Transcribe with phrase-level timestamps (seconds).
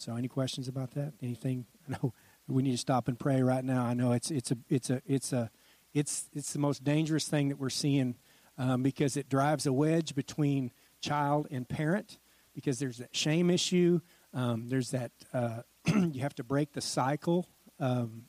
[0.00, 1.12] So, any questions about that?
[1.22, 1.66] Anything?
[1.88, 2.14] I know
[2.48, 3.84] we need to stop and pray right now.
[3.84, 5.50] I know it's it's a it's a it's a
[5.92, 8.16] it's it's the most dangerous thing that we're seeing
[8.56, 12.18] um, because it drives a wedge between child and parent
[12.54, 14.00] because there's that shame issue.
[14.32, 17.46] Um, there's that uh, you have to break the cycle
[17.78, 18.22] um,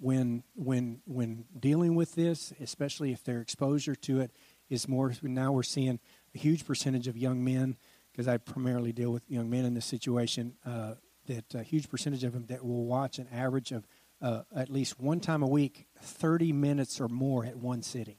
[0.00, 4.30] when when when dealing with this, especially if their exposure to it
[4.70, 5.12] is more.
[5.20, 6.00] Now we're seeing
[6.34, 7.76] a huge percentage of young men
[8.18, 10.54] because I primarily deal with young men in this situation.
[10.66, 10.94] Uh,
[11.28, 13.86] that a huge percentage of them that will watch an average of
[14.20, 18.16] uh, at least one time a week, 30 minutes or more at one sitting.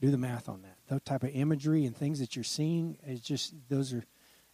[0.00, 0.78] Do the math on that.
[0.88, 4.02] That type of imagery and things that you're seeing is just those are,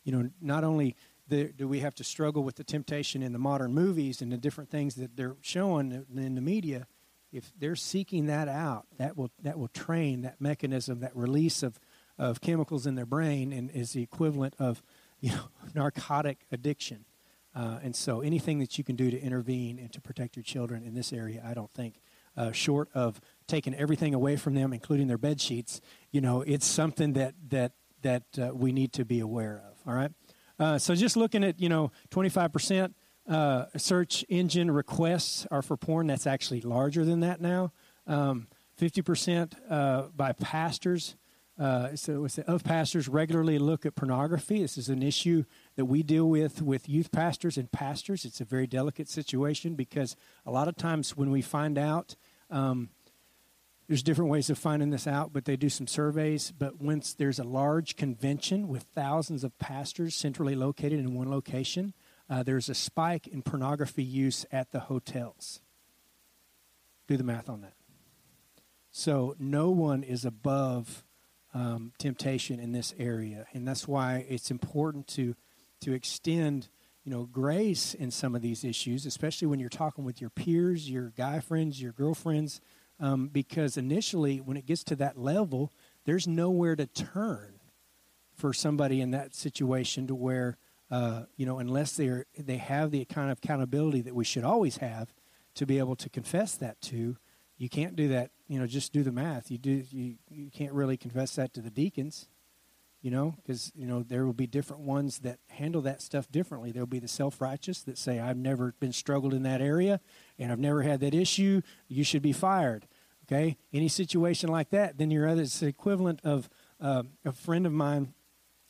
[0.05, 0.95] you know, not only
[1.29, 4.37] the, do we have to struggle with the temptation in the modern movies and the
[4.37, 6.87] different things that they're showing in the media.
[7.33, 11.79] If they're seeking that out, that will that will train that mechanism, that release of,
[12.19, 14.83] of chemicals in their brain, and is the equivalent of
[15.21, 17.05] you know narcotic addiction.
[17.55, 20.84] Uh, and so anything that you can do to intervene and to protect your children
[20.84, 22.01] in this area, I don't think,
[22.37, 25.81] uh, short of taking everything away from them, including their bed sheets,
[26.12, 29.77] you know, it's something that that that uh, we need to be aware of.
[29.87, 30.12] All right.
[30.59, 32.97] Uh, so just looking at you know 25 percent
[33.29, 36.07] uh, search engine requests are for porn.
[36.07, 37.73] That's actually larger than that now.
[38.07, 41.17] Um, 50 percent uh, by pastors.
[41.59, 44.62] Uh, so of pastors regularly look at pornography.
[44.62, 48.25] This is an issue that we deal with with youth pastors and pastors.
[48.25, 50.14] It's a very delicate situation because
[50.47, 52.14] a lot of times when we find out,
[52.48, 52.91] um,
[53.89, 56.53] there's different ways of finding this out, but they do some surveys.
[56.56, 61.92] But once there's a large convention with thousands of pastors centrally located in one location,
[62.31, 65.61] uh, there's a spike in pornography use at the hotels.
[67.09, 67.73] Do the math on that.
[68.91, 71.05] So no one is above
[71.59, 75.34] um, temptation in this area, and that's why it's important to
[75.81, 76.69] to extend
[77.05, 80.91] you know grace in some of these issues especially when you're talking with your peers
[80.91, 82.61] your guy friends your girlfriends
[83.01, 85.73] um, because initially when it gets to that level
[86.05, 87.61] there's nowhere to turn
[88.35, 90.58] for somebody in that situation to where
[90.90, 94.79] uh, you know unless they're they have the kind of accountability that we should always
[94.79, 95.14] have
[95.55, 97.17] to be able to confess that to
[97.57, 100.73] you can't do that you know just do the math you do you, you can't
[100.73, 102.29] really confess that to the deacons
[103.01, 106.73] you know, because, you know, there will be different ones that handle that stuff differently.
[106.73, 110.01] There'll be the self righteous that say, I've never been struggled in that area
[110.39, 111.63] and I've never had that issue.
[111.87, 112.89] You should be fired.
[113.27, 113.57] Okay?
[113.73, 116.48] Any situation like that, then you're other, it's the equivalent of
[116.81, 118.14] uh, a friend of mine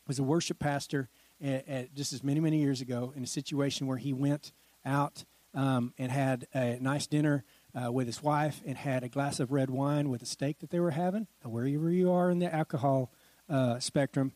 [0.07, 1.09] was a worship pastor
[1.43, 4.53] at, at, just as many, many years ago in a situation where he went
[4.85, 5.25] out
[5.55, 7.45] um, and had a nice dinner
[7.75, 10.71] uh, with his wife and had a glass of red wine with a steak that
[10.71, 11.27] they were having.
[11.45, 13.13] Wherever you are in the alcohol
[13.49, 14.33] uh, spectrum.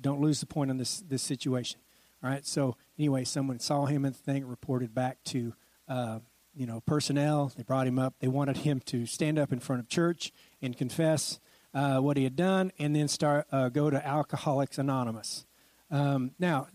[0.00, 1.80] Don't lose the point on this this situation.
[2.22, 2.46] All right.
[2.46, 5.54] So anyway, someone saw him and the thing reported back to
[5.88, 6.20] uh,
[6.54, 7.52] you know personnel.
[7.56, 8.14] They brought him up.
[8.20, 11.40] They wanted him to stand up in front of church and confess
[11.74, 15.46] uh, what he had done, and then start uh, go to Alcoholics Anonymous.
[15.90, 16.68] Um, now,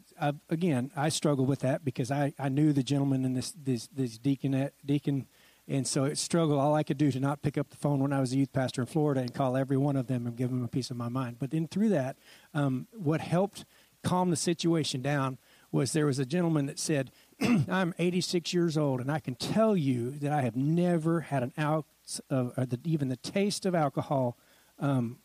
[0.50, 4.18] again, I struggled with that because I, I knew the gentleman in this this, this
[4.18, 5.28] deacon deacon
[5.68, 6.60] and so it struggled.
[6.60, 8.54] All I could do to not pick up the phone when I was a youth
[8.54, 10.98] pastor in Florida and call every one of them and give them a piece of
[10.98, 11.38] my mind.
[11.40, 12.18] But then through that,
[12.54, 13.66] um, what helped
[14.04, 15.40] calm the situation down
[15.72, 17.12] was there was a gentleman that said,
[17.42, 21.52] I'm 86 years old, and I can tell you that I have never had an
[21.60, 24.38] ounce of, or the, even the taste of alcohol
[24.80, 25.18] um,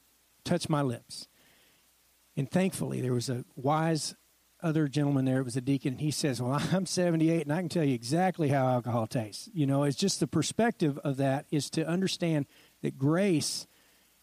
[0.45, 1.29] touch my lips.
[2.37, 4.15] And thankfully, there was a wise
[4.63, 7.69] other gentleman there, it was a deacon, he says, Well, I'm 78 and I can
[7.69, 9.49] tell you exactly how alcohol tastes.
[9.53, 12.47] You know, it's just the perspective of that is to understand
[12.83, 13.67] that grace,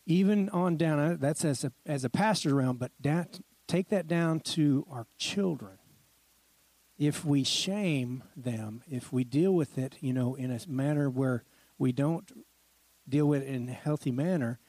[0.06, 3.28] even on down, uh, that's as a, as a pastor around, but down,
[3.68, 5.78] take that down to our children.
[6.98, 11.44] If we shame them, if we deal with it, you know, in a manner where
[11.78, 12.32] we don't
[13.08, 14.60] deal with it in a healthy manner,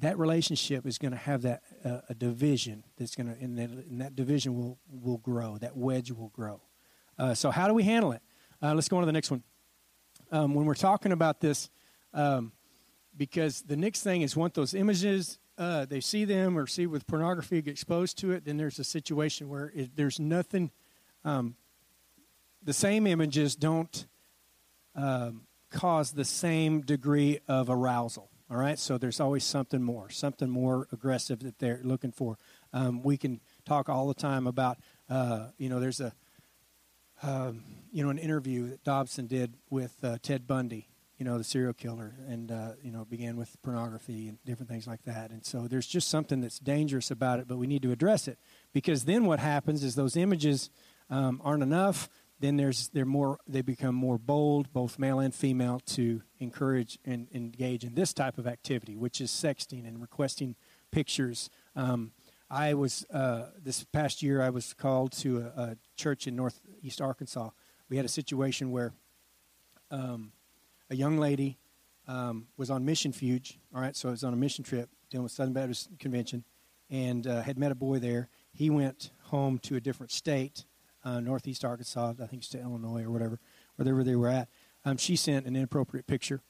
[0.00, 3.70] that relationship is going to have that uh, a division that's going to and that,
[3.70, 6.60] and that, division will will grow that wedge will grow.
[7.18, 8.22] Uh, so how do we handle it?
[8.62, 9.42] Uh, let's go on to the next one.
[10.30, 11.70] Um, when we're talking about this
[12.14, 12.52] um,
[13.16, 17.06] because the next thing is once those images uh, they see them or see with
[17.06, 20.70] pornography get exposed to it then there's a situation where it, there's nothing
[21.24, 21.56] um,
[22.62, 24.06] the same images don't
[24.94, 30.48] um, cause the same degree of arousal all right, so there's always something more, something
[30.48, 32.38] more aggressive that they're looking for.
[32.72, 34.78] Um, we can talk all the time about,
[35.10, 36.12] uh, you know, there's a,
[37.22, 37.62] um,
[37.92, 41.74] you know, an interview that Dobson did with uh, Ted Bundy, you know, the serial
[41.74, 45.30] killer, and uh, you know, began with pornography and different things like that.
[45.30, 48.38] And so there's just something that's dangerous about it, but we need to address it
[48.72, 50.70] because then what happens is those images
[51.10, 52.08] um, aren't enough,
[52.40, 57.28] then there's they're more they become more bold, both male and female, to encourage and
[57.34, 60.54] engage in this type of activity, which is sexting and requesting
[60.90, 61.50] pictures.
[61.74, 62.12] Um,
[62.50, 67.00] I was uh, this past year I was called to a, a, church in northeast
[67.00, 67.50] Arkansas.
[67.88, 68.92] We had a situation where
[69.90, 70.32] um,
[70.90, 71.58] a young lady
[72.06, 73.56] um, was on mission fuge.
[73.74, 76.44] All right, so I was on a mission trip dealing with Southern Baptist Convention,
[76.90, 78.28] and uh, had met a boy there.
[78.52, 80.64] He went home to a different state
[81.04, 83.40] uh, northeast Arkansas, I think it's to Illinois or whatever,
[83.76, 84.48] wherever they were at.
[84.84, 86.42] Um, she sent an inappropriate picture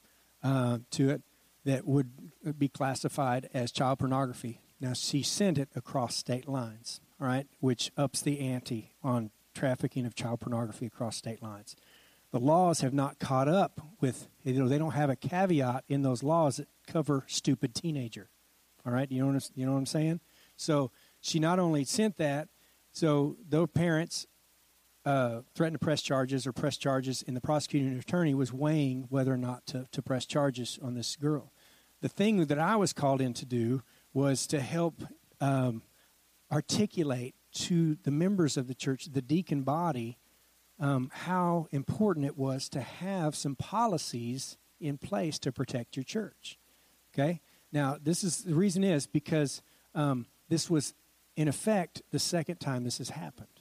[0.42, 1.22] uh, to it
[1.64, 2.10] that would
[2.58, 4.60] be classified as child pornography.
[4.80, 10.06] Now, she sent it across state lines, all right, which ups the ante on trafficking
[10.06, 11.76] of child pornography across state lines.
[12.30, 16.02] The laws have not caught up with, you know, they don't have a caveat in
[16.02, 18.28] those laws that cover stupid teenager.
[18.86, 20.20] All right, you know what, you know what I'm saying?
[20.56, 20.90] So
[21.20, 22.48] she not only sent that,
[22.92, 24.26] so those parents
[25.08, 29.32] uh, threatened to press charges or press charges, and the prosecuting attorney was weighing whether
[29.32, 31.50] or not to, to press charges on this girl.
[32.02, 33.82] The thing that I was called in to do
[34.12, 35.02] was to help
[35.40, 35.82] um,
[36.52, 40.18] articulate to the members of the church, the deacon body,
[40.78, 46.58] um, how important it was to have some policies in place to protect your church.
[47.14, 47.40] Okay?
[47.72, 49.62] Now, this is the reason is because
[49.94, 50.92] um, this was,
[51.34, 53.57] in effect, the second time this has happened.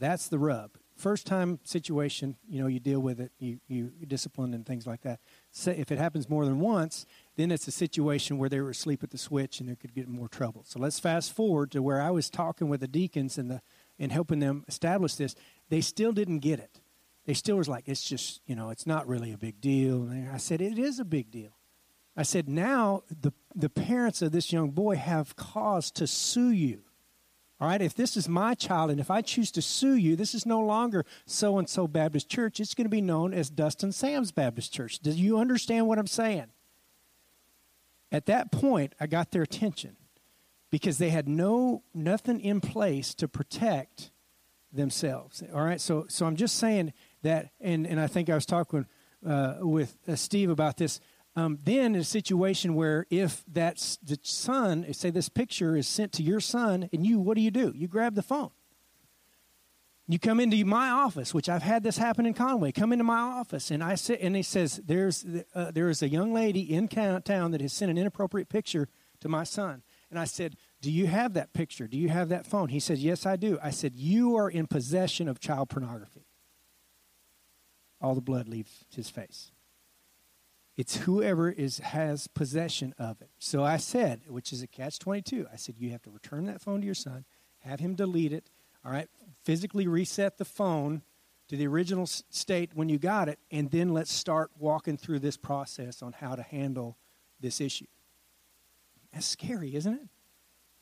[0.00, 0.72] That's the rub.
[0.96, 5.02] First time situation, you know, you deal with it, you, you discipline and things like
[5.02, 5.20] that.
[5.50, 7.06] So if it happens more than once,
[7.36, 10.08] then it's a situation where they were asleep at the switch and they could get
[10.08, 10.64] more trouble.
[10.66, 13.62] So let's fast forward to where I was talking with the deacons and the
[13.98, 15.34] and helping them establish this.
[15.68, 16.80] They still didn't get it.
[17.26, 20.04] They still was like, it's just, you know, it's not really a big deal.
[20.04, 21.52] And I said, it is a big deal.
[22.16, 26.82] I said, now the, the parents of this young boy have cause to sue you.
[27.60, 30.34] All right, if this is my child and if I choose to sue you, this
[30.34, 32.58] is no longer so and so Baptist Church.
[32.58, 34.98] It's going to be known as Dustin Sam's Baptist Church.
[34.98, 36.46] Do you understand what I'm saying?
[38.10, 39.96] At that point, I got their attention
[40.70, 44.10] because they had no nothing in place to protect
[44.72, 45.42] themselves.
[45.54, 48.86] All right, so so I'm just saying that, and and I think I was talking
[49.26, 50.98] uh, with uh, Steve about this
[51.36, 56.12] um, then in a situation where if that's the son, say this picture is sent
[56.12, 57.72] to your son, and you, what do you do?
[57.74, 58.50] You grab the phone.
[60.08, 62.72] You come into my office, which I've had this happen in Conway.
[62.72, 65.24] Come into my office, and I sit, and he says, "There's
[65.54, 68.88] uh, there is a young lady in town that has sent an inappropriate picture
[69.20, 71.86] to my son." And I said, "Do you have that picture?
[71.86, 74.66] Do you have that phone?" He said, "Yes, I do." I said, "You are in
[74.66, 76.26] possession of child pornography."
[78.00, 79.52] All the blood leaves his face.
[80.80, 83.28] It's whoever is has possession of it.
[83.38, 85.46] So I said, which is a catch 22.
[85.52, 87.26] I said you have to return that phone to your son,
[87.58, 88.48] have him delete it,
[88.82, 89.06] all right?
[89.44, 91.02] Physically reset the phone
[91.48, 95.36] to the original state when you got it, and then let's start walking through this
[95.36, 96.96] process on how to handle
[97.40, 97.84] this issue.
[99.12, 100.08] That's scary, isn't it?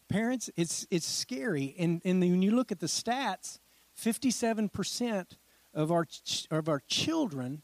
[0.09, 1.75] Parents, it's it's scary.
[1.77, 3.59] And and when you look at the stats,
[4.01, 5.27] 57%
[5.75, 6.06] of our
[6.53, 7.62] of our children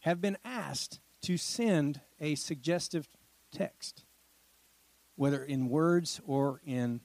[0.00, 3.08] have been asked to send a suggestive
[3.52, 4.04] text,
[5.16, 7.00] whether in words or in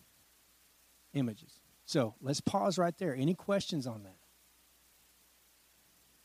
[1.14, 1.62] images.
[1.86, 3.16] So let's pause right there.
[3.16, 4.18] Any questions on that?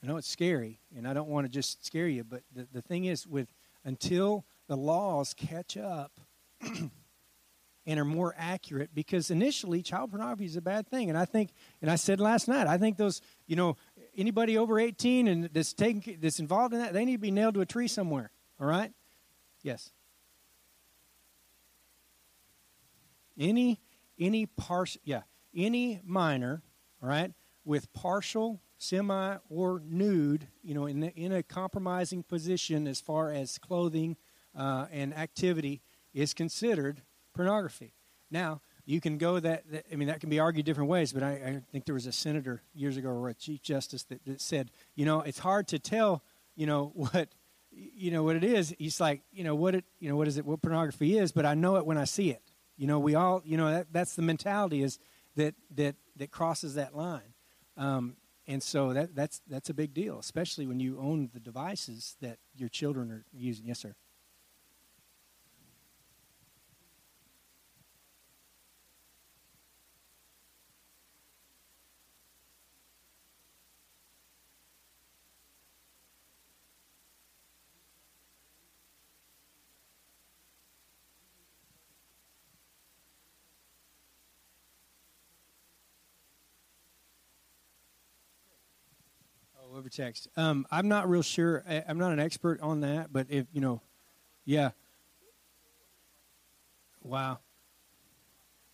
[0.02, 2.82] I know it's scary, and I don't want to just scare you, but the, the
[2.82, 3.48] thing is, with
[3.84, 6.18] until the laws catch up
[7.86, 11.50] and are more accurate, because initially child pornography is a bad thing, and I think,
[11.80, 13.76] and I said last night, I think those, you know,
[14.16, 17.54] anybody over 18 and that's taking that's involved in that, they need to be nailed
[17.54, 18.30] to a tree somewhere.
[18.60, 18.92] All right?
[19.62, 19.92] Yes.
[23.38, 23.80] Any
[24.18, 25.22] any partial yeah,
[25.54, 26.62] any minor,
[27.02, 27.32] all right,
[27.64, 33.30] with partial, semi or nude, you know, in the, in a compromising position as far
[33.32, 34.16] as clothing
[34.56, 35.80] uh, and activity
[36.12, 37.02] is considered
[37.34, 37.94] pornography.
[38.30, 41.22] Now, you can go that, that, I mean, that can be argued different ways, but
[41.22, 44.40] I, I, think there was a senator years ago or a chief justice that, that
[44.40, 46.22] said, you know, it's hard to tell,
[46.56, 47.28] you know, what,
[47.70, 48.74] you know, what it is.
[48.78, 51.46] He's like, you know, what it, you know, what is it, what pornography is, but
[51.46, 52.42] I know it when I see it.
[52.76, 54.98] You know, we all, you know, that, that's the mentality is
[55.36, 57.34] that, that, that crosses that line.
[57.76, 62.16] Um, and so that, that's, that's a big deal, especially when you own the devices
[62.20, 63.66] that your children are using.
[63.66, 63.94] Yes, sir.
[89.92, 90.28] Text.
[90.36, 91.62] Um, I'm not real sure.
[91.68, 93.80] I, I'm not an expert on that, but if you know,
[94.44, 94.70] yeah.
[97.02, 97.38] Wow.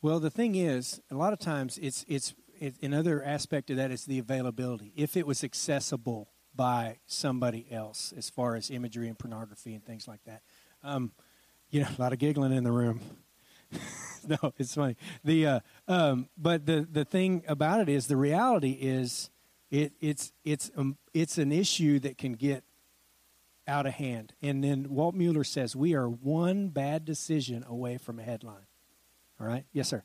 [0.00, 3.90] Well, the thing is, a lot of times it's it's it, another aspect of that
[3.90, 4.92] is the availability.
[4.96, 10.08] If it was accessible by somebody else, as far as imagery and pornography and things
[10.08, 10.42] like that,
[10.82, 11.12] um,
[11.70, 13.00] you know, a lot of giggling in the room.
[14.26, 14.96] no, it's funny.
[15.24, 19.30] The uh, um, but the the thing about it is the reality is
[19.70, 22.64] it it's it's um, it's an issue that can get
[23.66, 24.32] out of hand.
[24.40, 28.66] And then Walt Mueller says we are one bad decision away from a headline.
[29.40, 29.64] All right?
[29.72, 30.02] Yes, sir.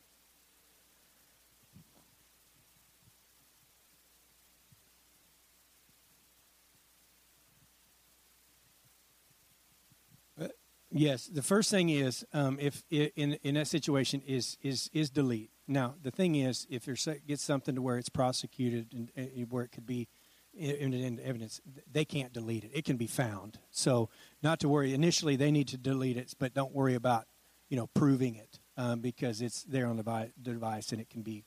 [10.38, 10.48] Uh,
[10.90, 15.53] yes, the first thing is um, if in in that situation is is is delete.
[15.66, 19.64] Now the thing is, if there gets something to where it's prosecuted and, and where
[19.64, 20.08] it could be
[20.56, 22.70] in, in, evidence, they can't delete it.
[22.72, 23.58] It can be found.
[23.70, 24.08] So
[24.42, 24.94] not to worry.
[24.94, 27.26] Initially, they need to delete it, but don't worry about
[27.68, 31.44] you know proving it um, because it's there on the device and it can be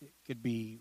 [0.00, 0.80] it could be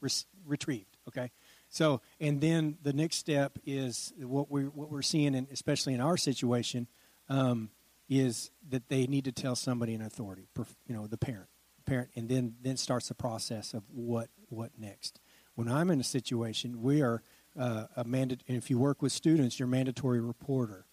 [0.00, 0.10] re-
[0.44, 0.96] retrieved.
[1.08, 1.30] Okay,
[1.68, 6.00] so and then the next step is what we what we're seeing, in, especially in
[6.00, 6.88] our situation,
[7.28, 7.70] um,
[8.08, 10.48] is that they need to tell somebody in authority,
[10.86, 11.48] you know, the parent,
[11.88, 15.20] parent, and then then starts the process of what what next.
[15.54, 17.22] When I'm in a situation, we are
[17.58, 18.42] uh, a mandate.
[18.46, 20.86] And if you work with students, you're mandatory reporter.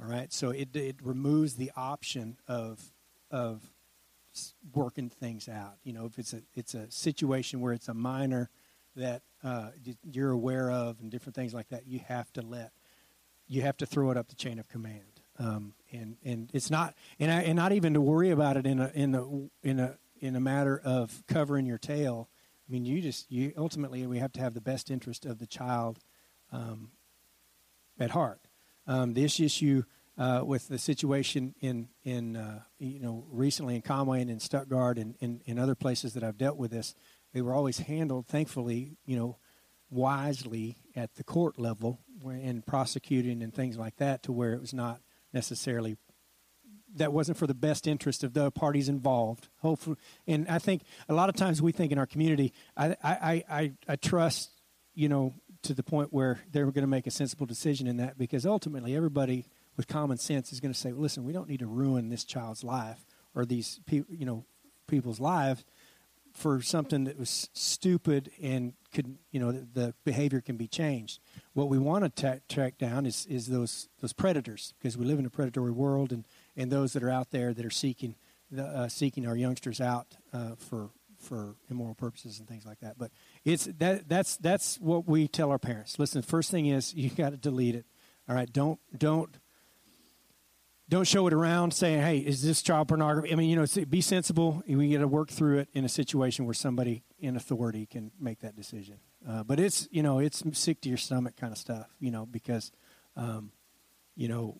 [0.00, 2.92] All right, so it it removes the option of
[3.30, 3.62] of
[4.72, 5.74] working things out.
[5.84, 8.50] You know, if it's a it's a situation where it's a minor
[8.96, 9.70] that uh,
[10.02, 12.72] you're aware of and different things like that, you have to let
[13.46, 15.20] you have to throw it up the chain of command.
[15.38, 18.80] Um, and and it's not and I, and not even to worry about it in
[18.80, 22.28] a in a in a in a matter of covering your tail.
[22.68, 25.46] I mean, you just you ultimately we have to have the best interest of the
[25.46, 25.98] child
[26.52, 26.90] um,
[27.98, 28.40] at heart.
[28.86, 29.84] Um, this issue
[30.16, 34.98] uh, with the situation in in uh, you know recently in Conway and in Stuttgart
[34.98, 36.94] and in other places that I've dealt with this,
[37.32, 39.38] they were always handled, thankfully, you know,
[39.90, 44.74] wisely at the court level and prosecuting and things like that, to where it was
[44.74, 45.00] not
[45.32, 45.96] necessarily
[46.96, 49.48] that wasn't for the best interest of the parties involved.
[49.60, 53.44] Hopefully, and I think a lot of times we think in our community, I I
[53.50, 54.50] I, I trust
[54.94, 58.16] you know to the point where they're going to make a sensible decision in that
[58.16, 59.44] because ultimately everybody
[59.76, 62.64] with common sense is going to say, listen, we don't need to ruin this child's
[62.64, 63.04] life
[63.34, 64.44] or these you know,
[64.86, 65.64] people's lives
[66.32, 71.20] for something that was stupid and could, you know, the, the behavior can be changed.
[71.52, 75.26] What we want to track down is, is those those predators because we live in
[75.26, 76.24] a predatory world and,
[76.58, 78.16] and those that are out there that are seeking
[78.50, 82.98] the, uh, seeking our youngsters out uh, for for immoral purposes and things like that.
[82.98, 83.10] But
[83.44, 85.98] it's that that's that's what we tell our parents.
[85.98, 87.86] Listen, first thing is you got to delete it.
[88.28, 89.34] All right, don't don't
[90.88, 93.30] don't show it around saying, hey, is this child pornography?
[93.32, 94.62] I mean, you know, be sensible.
[94.66, 98.40] We got to work through it in a situation where somebody in authority can make
[98.40, 98.96] that decision.
[99.28, 102.24] Uh, but it's, you know, it's sick to your stomach kind of stuff, you know,
[102.24, 102.72] because,
[103.16, 103.52] um,
[104.16, 104.58] you know,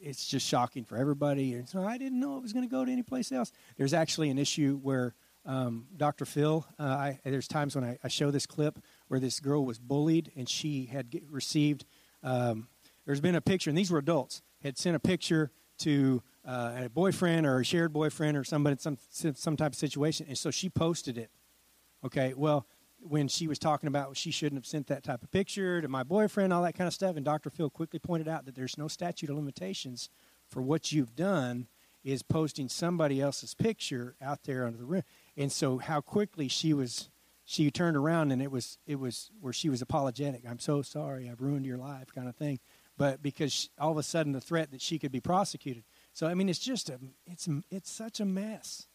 [0.00, 1.54] it's just shocking for everybody.
[1.54, 3.52] And so I didn't know it was going to go to any place else.
[3.76, 5.14] There's actually an issue where
[5.44, 6.24] um, Dr.
[6.24, 9.78] Phil, uh, I, there's times when I, I, show this clip where this girl was
[9.78, 11.84] bullied and she had get, received,
[12.24, 12.66] um,
[13.04, 16.88] there's been a picture, and these were adults had sent a picture to uh, a
[16.88, 20.68] boyfriend or a shared boyfriend or somebody some some type of situation, and so she
[20.68, 21.30] posted it.
[22.04, 22.66] Okay, well,
[23.08, 26.02] when she was talking about she shouldn't have sent that type of picture to my
[26.02, 27.50] boyfriend, all that kind of stuff, and Dr.
[27.50, 30.10] Phil quickly pointed out that there's no statute of limitations
[30.48, 31.66] for what you've done
[32.04, 35.02] is posting somebody else's picture out there under the room.
[35.36, 37.10] And so how quickly she was
[37.44, 40.42] she turned around and it was it was where she was apologetic.
[40.48, 42.60] I'm so sorry, I've ruined your life kind of thing
[42.98, 45.84] but because all of a sudden the threat that she could be prosecuted.
[46.12, 48.86] So I mean, it's just a it's it's such a mess.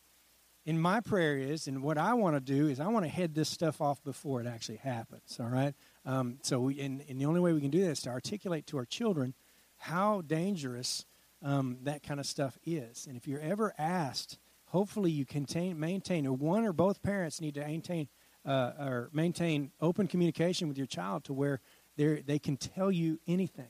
[0.66, 3.34] And my prayer is, and what I want to do is, I want to head
[3.34, 5.40] this stuff off before it actually happens.
[5.40, 5.74] All right.
[6.06, 8.68] Um, so, we, and, and, the only way we can do that is to articulate
[8.68, 9.34] to our children
[9.78, 11.06] how dangerous
[11.44, 13.08] um, that kind of stuff is.
[13.08, 17.56] And if you're ever asked, hopefully you contain, maintain, or one or both parents need
[17.56, 18.08] to maintain
[18.46, 21.60] uh, or maintain open communication with your child to where
[21.98, 23.68] they they can tell you anything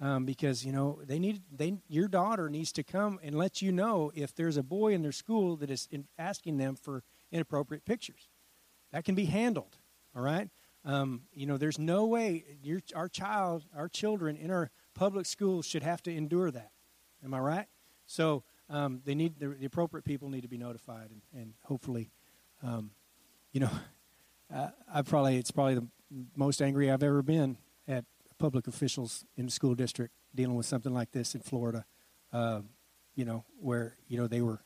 [0.00, 3.72] um, because you know they need they your daughter needs to come and let you
[3.72, 7.84] know if there's a boy in their school that is in, asking them for inappropriate
[7.84, 8.28] pictures.
[8.92, 9.76] That can be handled.
[10.14, 10.48] All right.
[10.84, 15.66] Um, you know, there's no way your our child, our children in our public schools
[15.66, 16.70] should have to endure that.
[17.24, 17.66] Am I right?
[18.06, 22.10] So um, they need the, the, appropriate people need to be notified, and, and hopefully,
[22.62, 22.90] um,
[23.52, 23.70] you know,
[24.92, 25.86] I probably it's probably the
[26.36, 27.56] most angry I've ever been
[27.88, 28.04] at
[28.44, 31.86] public officials in the school district dealing with something like this in Florida.
[32.30, 32.60] Uh,
[33.14, 34.60] you know, where you know they were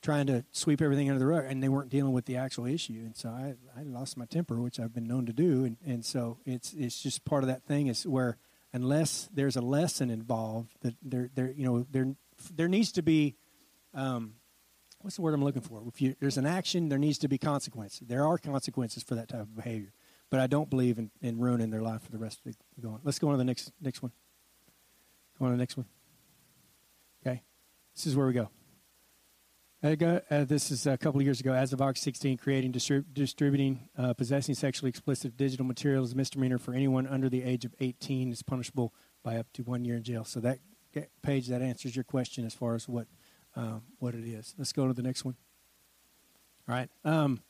[0.00, 2.94] trying to sweep everything under the rug and they weren't dealing with the actual issue.
[2.94, 5.64] And so I, I lost my temper, which I've been known to do.
[5.66, 8.38] And, and so it's it's just part of that thing is where
[8.72, 12.14] unless there's a lesson involved, that there there you know there
[12.54, 13.36] there needs to be.
[13.92, 14.36] Um,
[15.02, 15.82] what's the word I'm looking for?
[15.86, 18.08] If you, there's an action, there needs to be consequences.
[18.08, 19.92] There are consequences for that type of behavior,
[20.36, 23.00] but I don't believe in, in ruining their life for the rest of the going.
[23.04, 24.12] Let's go on to the next next one.
[25.38, 25.86] Go on to the next one.
[27.26, 27.42] Okay,
[27.94, 28.50] this is where we go.
[29.82, 31.54] Got, uh, this is a couple of years ago.
[31.54, 36.58] As of August 16, creating, distrib- distributing, uh, possessing sexually explicit digital materials is misdemeanor
[36.58, 40.02] for anyone under the age of 18 is punishable by up to one year in
[40.02, 40.24] jail.
[40.24, 40.58] So that
[41.22, 43.06] page that answers your question as far as what
[43.54, 44.54] um, what it is.
[44.58, 45.36] Let's go to the next one.
[46.68, 46.90] All right.
[47.06, 47.40] Um,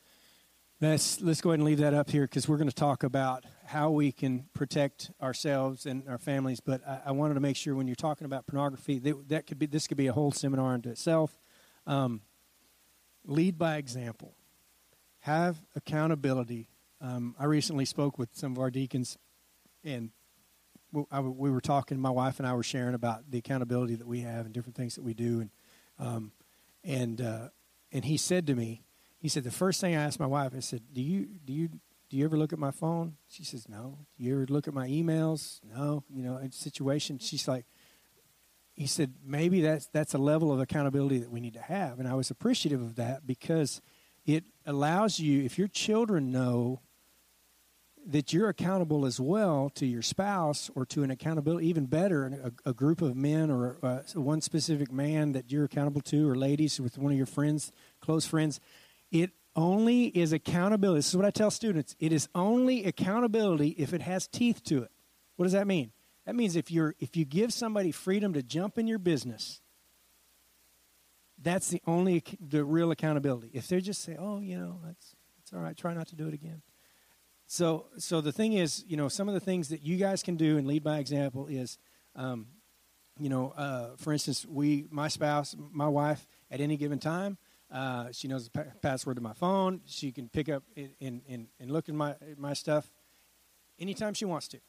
[0.81, 3.45] let's let's go ahead and leave that up here because we're going to talk about
[3.65, 6.59] how we can protect ourselves and our families.
[6.59, 9.59] But I, I wanted to make sure when you're talking about pornography, that, that could
[9.59, 11.37] be this could be a whole seminar unto itself.
[11.85, 12.21] Um,
[13.25, 14.35] lead by example.
[15.21, 16.69] Have accountability.
[17.01, 19.17] Um, I recently spoke with some of our deacons,
[19.83, 20.11] and
[20.91, 21.99] we were talking.
[21.99, 24.95] My wife and I were sharing about the accountability that we have and different things
[24.95, 25.49] that we do, and
[25.99, 26.31] um,
[26.83, 27.49] and uh,
[27.91, 28.83] and he said to me,
[29.19, 31.69] he said the first thing I asked my wife, I said, "Do you do you
[32.09, 34.73] do you ever look at my phone?" She says, "No." Do you ever look at
[34.73, 35.59] my emails?
[35.63, 36.03] No.
[36.09, 37.65] You know, in situation, she's like,
[38.77, 42.07] he said maybe that's that's a level of accountability that we need to have and
[42.07, 43.81] i was appreciative of that because
[44.25, 46.79] it allows you if your children know
[48.05, 52.69] that you're accountable as well to your spouse or to an accountability even better a,
[52.69, 56.79] a group of men or uh, one specific man that you're accountable to or ladies
[56.79, 58.61] with one of your friends close friends
[59.11, 63.93] it only is accountability this is what i tell students it is only accountability if
[63.93, 64.91] it has teeth to it
[65.35, 65.91] what does that mean
[66.27, 69.61] that means if you're if you give somebody freedom to jump in your business,
[71.41, 73.49] that's the only the real accountability.
[73.53, 75.75] If they just say, "Oh, you know, that's it's all right.
[75.75, 76.61] Try not to do it again."
[77.45, 80.35] So, so the thing is, you know, some of the things that you guys can
[80.35, 81.77] do and lead by example is,
[82.13, 82.47] um,
[83.17, 87.37] you know, uh, for instance, we, my spouse, my wife, at any given time,
[87.71, 89.81] uh, she knows the pa- password to my phone.
[89.85, 91.21] She can pick up and,
[91.59, 92.89] and, look at my my stuff
[93.79, 94.59] anytime she wants to.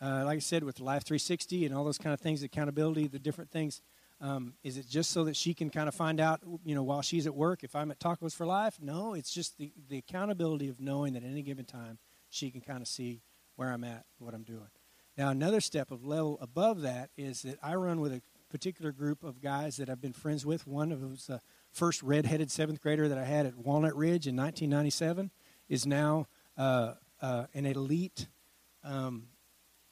[0.00, 3.18] Uh, like I said, with Life 360 and all those kind of things, accountability, the
[3.18, 3.82] different things.
[4.22, 7.02] Um, is it just so that she can kind of find out, you know, while
[7.02, 8.78] she's at work, if I'm at Tacos for Life?
[8.80, 11.98] No, it's just the, the accountability of knowing that at any given time
[12.28, 13.22] she can kind of see
[13.56, 14.68] where I'm at, what I'm doing.
[15.16, 19.22] Now, another step of level above that is that I run with a particular group
[19.22, 20.66] of guys that I've been friends with.
[20.66, 21.40] One of them was the
[21.72, 25.30] first redheaded seventh grader that I had at Walnut Ridge in 1997,
[25.68, 28.26] is now uh, uh, an elite
[28.84, 29.28] um,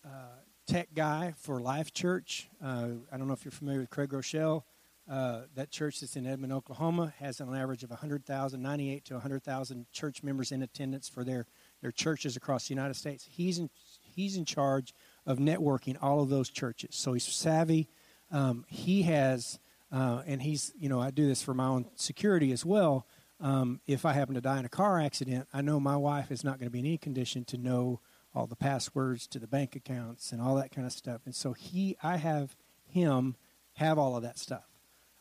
[0.04, 2.48] uh, tech guy for Life Church.
[2.62, 4.62] Uh, I don't know if you're familiar with Craig Groeschel.
[5.10, 9.86] Uh, that church that's in Edmond, Oklahoma, has an average of 100,000, 98 to 100,000
[9.90, 11.46] church members in attendance for their,
[11.80, 13.26] their churches across the United States.
[13.26, 13.70] He's in,
[14.02, 14.92] he's in charge
[15.24, 16.94] of networking all of those churches.
[16.94, 17.88] So he's savvy.
[18.30, 19.58] Um, he has,
[19.92, 23.06] uh, and he's, you know, I do this for my own security as well.
[23.40, 26.42] Um, if I happen to die in a car accident, I know my wife is
[26.42, 28.00] not going to be in any condition to know
[28.34, 31.22] all the passwords to the bank accounts and all that kind of stuff.
[31.24, 33.36] And so he, I have him
[33.74, 34.64] have all of that stuff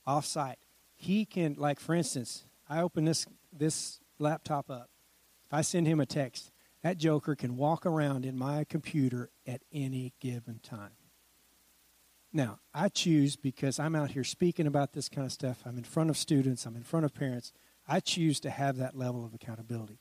[0.05, 0.57] off site.
[0.95, 4.89] He can, like for instance, I open this this laptop up.
[5.45, 6.51] If I send him a text,
[6.83, 10.91] that joker can walk around in my computer at any given time.
[12.37, 15.63] Now, I choose because I'm out here speaking about this kind of stuff.
[15.65, 17.51] I'm in front of students, I'm in front of parents.
[17.87, 19.97] I choose to have that level of accountability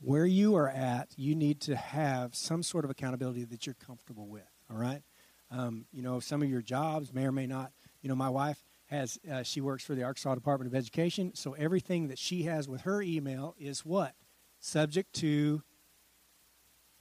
[0.00, 4.26] where you are at, you need to have some sort of accountability that you're comfortable
[4.26, 4.50] with.
[4.68, 5.02] All right.
[5.48, 7.70] Um, you know, some of your jobs may or may not.
[8.02, 11.52] You know, my wife has uh, she works for the Arkansas Department of Education, so
[11.52, 14.16] everything that she has with her email is what
[14.58, 15.62] subject to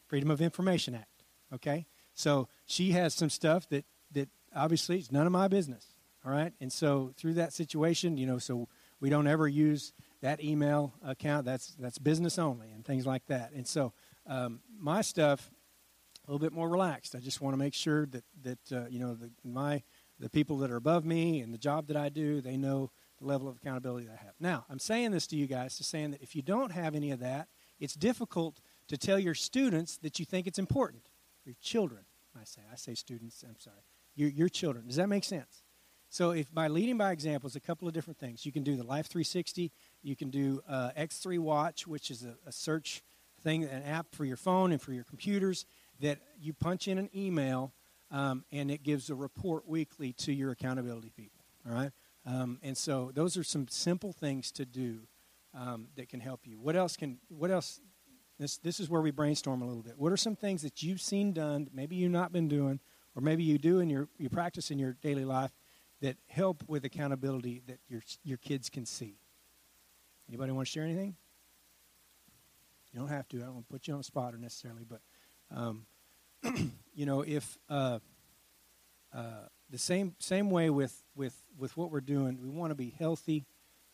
[0.06, 1.24] Freedom of Information Act.
[1.52, 3.86] Okay, so she has some stuff that that
[4.56, 5.88] obviously it's none of my business.
[6.26, 8.68] All right, and so through that situation, you know, so
[9.00, 11.46] we don't ever use that email account.
[11.46, 13.52] That's that's business only and things like that.
[13.52, 13.94] And so
[14.26, 15.52] um, my stuff
[16.28, 17.16] a little bit more relaxed.
[17.16, 19.84] I just want to make sure that that uh, you know the, my
[20.20, 23.26] the people that are above me and the job that i do they know the
[23.26, 24.34] level of accountability that i have.
[24.40, 27.12] Now i'm saying this to you guys to saying that if you don't have any
[27.12, 27.48] of that
[27.80, 31.10] it's difficult to tell your students that you think it's important.
[31.44, 33.84] Your children i say i say students i'm sorry
[34.16, 35.64] your, your children does that make sense
[36.10, 38.76] so if by leading by example is a couple of different things you can do
[38.76, 39.72] the life 360
[40.06, 43.02] you can do uh, X3 Watch, which is a, a, search
[43.42, 45.66] thing, an app for your phone and for your computers
[46.00, 47.74] that you punch in an email
[48.12, 51.44] um, and it gives a report weekly to your accountability people.
[51.68, 51.92] All right,
[52.28, 55.00] um, and so those are some simple things to do
[55.56, 56.60] um, that can help you.
[56.60, 57.18] What else can?
[57.30, 57.80] What else?
[58.38, 59.98] This this is where we brainstorm a little bit.
[59.98, 61.68] What are some things that you've seen done?
[61.74, 62.80] Maybe you've not been doing,
[63.16, 65.52] or maybe you do in your you practice in your daily life
[66.02, 69.18] that help with accountability that your your kids can see.
[70.28, 71.16] Anybody want to share anything?
[72.92, 73.38] You don't have to.
[73.38, 75.02] I don't want to put you on the spot or necessarily, but
[75.54, 75.86] um,
[76.94, 78.00] you know, if uh,
[79.14, 82.94] uh, the same same way with with with what we're doing, we want to be
[82.98, 83.46] healthy.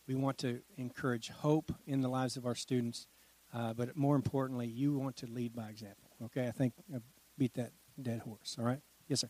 [0.06, 3.06] We want to encourage hope in the lives of our students,
[3.54, 6.10] uh, but more importantly, you want to lead by example.
[6.24, 6.98] Okay, I think I
[7.38, 8.56] beat that dead horse.
[8.58, 8.80] All right,
[9.12, 9.28] yes, sir.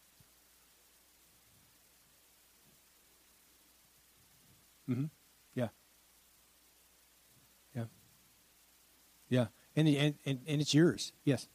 [4.89, 5.05] Mm-hmm.
[5.55, 5.69] Yeah.
[7.75, 7.85] Yeah.
[9.29, 9.47] Yeah.
[9.75, 11.13] And, and, and, and it's yours.
[11.25, 11.49] Yes.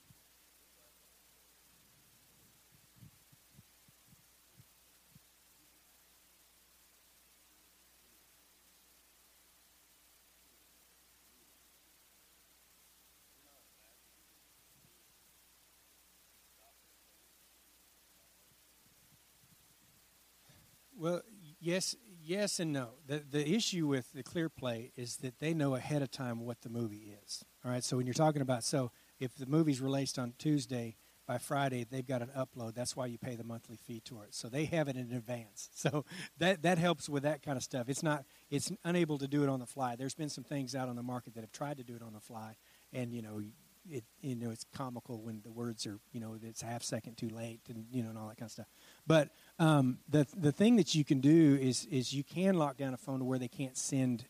[20.97, 21.21] Well,
[21.59, 22.91] yes, yes and no.
[23.05, 26.69] The the issue with the ClearPlay is that they know ahead of time what the
[26.69, 27.43] movie is.
[27.63, 31.37] All right, so when you're talking about so if the movie's released on Tuesday, by
[31.37, 32.73] Friday they've got an upload.
[32.73, 34.33] That's why you pay the monthly fee to it.
[34.33, 35.69] So they have it in advance.
[35.77, 36.05] So
[36.39, 37.87] that that helps with that kind of stuff.
[37.87, 39.95] It's not it's unable to do it on the fly.
[39.95, 42.13] There's been some things out on the market that have tried to do it on
[42.13, 42.55] the fly,
[42.91, 43.41] and you know
[43.89, 47.17] it you know it's comical when the words are you know it's a half second
[47.17, 48.67] too late and you know and all that kind of stuff.
[49.05, 52.93] But um, the the thing that you can do is is you can lock down
[52.93, 54.25] a phone to where they can't send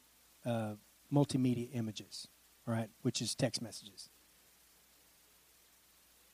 [0.45, 0.73] uh,
[1.13, 2.27] multimedia images,
[2.65, 2.89] right?
[3.01, 4.09] Which is text messages.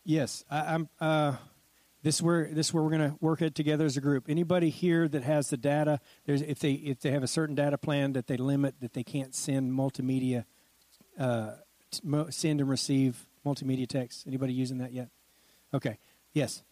[0.05, 1.38] Yes, I, am uh,
[2.03, 4.25] this is where this where we're going to work it together as a group.
[4.27, 7.77] Anybody here that has the data, there's if they if they have a certain data
[7.77, 10.43] plan that they limit that they can't send multimedia,
[11.17, 11.51] uh,
[12.29, 14.25] send and receive multimedia text.
[14.27, 15.10] Anybody using that yet?
[15.73, 15.97] Okay.
[16.34, 16.63] Yes.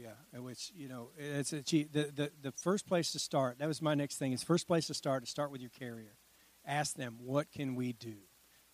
[0.00, 3.58] Yeah, which you know it's a, the, the the first place to start.
[3.58, 4.32] That was my next thing.
[4.32, 6.16] Is first place to start to start with your carrier.
[6.64, 8.14] Ask them what can we do,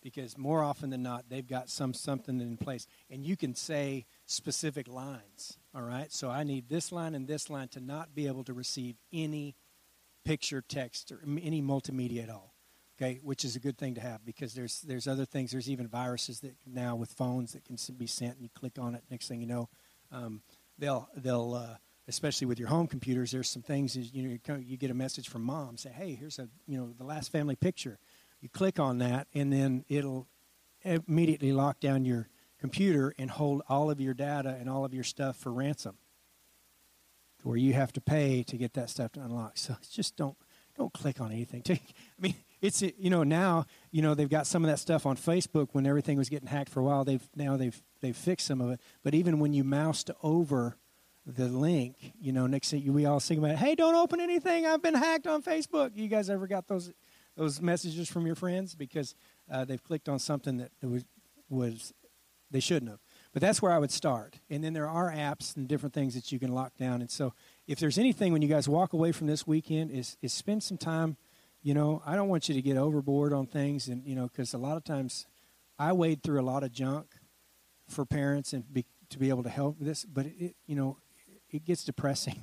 [0.01, 4.05] because more often than not they've got some something in place, and you can say
[4.25, 5.57] specific lines.
[5.75, 8.53] All right, so I need this line and this line to not be able to
[8.53, 9.55] receive any
[10.25, 12.53] picture, text, or any multimedia at all.
[12.99, 15.51] Okay, which is a good thing to have because there's there's other things.
[15.51, 18.95] There's even viruses that now with phones that can be sent, and you click on
[18.95, 19.03] it.
[19.11, 19.69] Next thing you know.
[20.11, 20.41] Um,
[20.79, 21.75] they'll they'll uh,
[22.07, 23.31] especially with your home computers.
[23.31, 26.47] There's some things you know you get a message from mom say, hey, here's a
[26.65, 27.99] you know the last family picture.
[28.41, 30.27] You click on that, and then it'll
[30.83, 35.03] immediately lock down your computer and hold all of your data and all of your
[35.03, 35.97] stuff for ransom
[37.43, 40.35] where you have to pay to get that stuff to unlock so just don't
[40.75, 41.79] don't click on anything i
[42.19, 45.69] mean it's you know now you know they've got some of that stuff on facebook
[45.73, 48.69] when everything was getting hacked for a while they've now they've they've fixed some of
[48.71, 48.81] it.
[49.03, 50.77] But even when you moused over
[51.25, 54.65] the link, you know, next thing we all sing about, hey, don't open anything.
[54.65, 55.91] I've been hacked on Facebook.
[55.95, 56.91] You guys ever got those
[57.37, 59.15] those messages from your friends because
[59.49, 61.05] uh, they've clicked on something that was
[61.49, 61.93] was
[62.51, 62.99] they shouldn't have.
[63.33, 64.39] But that's where I would start.
[64.49, 67.01] And then there are apps and different things that you can lock down.
[67.01, 67.33] And so
[67.67, 70.77] if there's anything when you guys walk away from this weekend is is spend some
[70.77, 71.17] time.
[71.61, 74.53] You know, I don't want you to get overboard on things, and you know, because
[74.53, 75.25] a lot of times
[75.79, 77.07] I wade through a lot of junk
[77.87, 80.97] for parents and be, to be able to help this, but it, you know,
[81.49, 82.41] it gets depressing.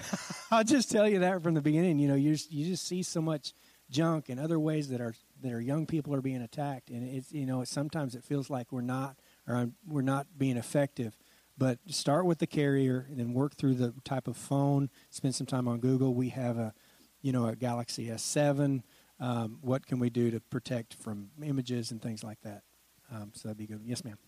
[0.50, 1.98] I'll just tell you that from the beginning.
[1.98, 3.52] You know, you just, you just see so much
[3.90, 7.32] junk and other ways that our that our young people are being attacked, and it's
[7.32, 11.16] you know sometimes it feels like we're not or we're not being effective.
[11.58, 14.90] But start with the carrier, and then work through the type of phone.
[15.10, 16.14] Spend some time on Google.
[16.14, 16.74] We have a,
[17.22, 18.82] you know, a Galaxy S7.
[19.18, 22.62] Um, what can we do to protect from images and things like that?
[23.10, 23.80] Um, so that'd be good.
[23.84, 24.18] Yes, ma'am.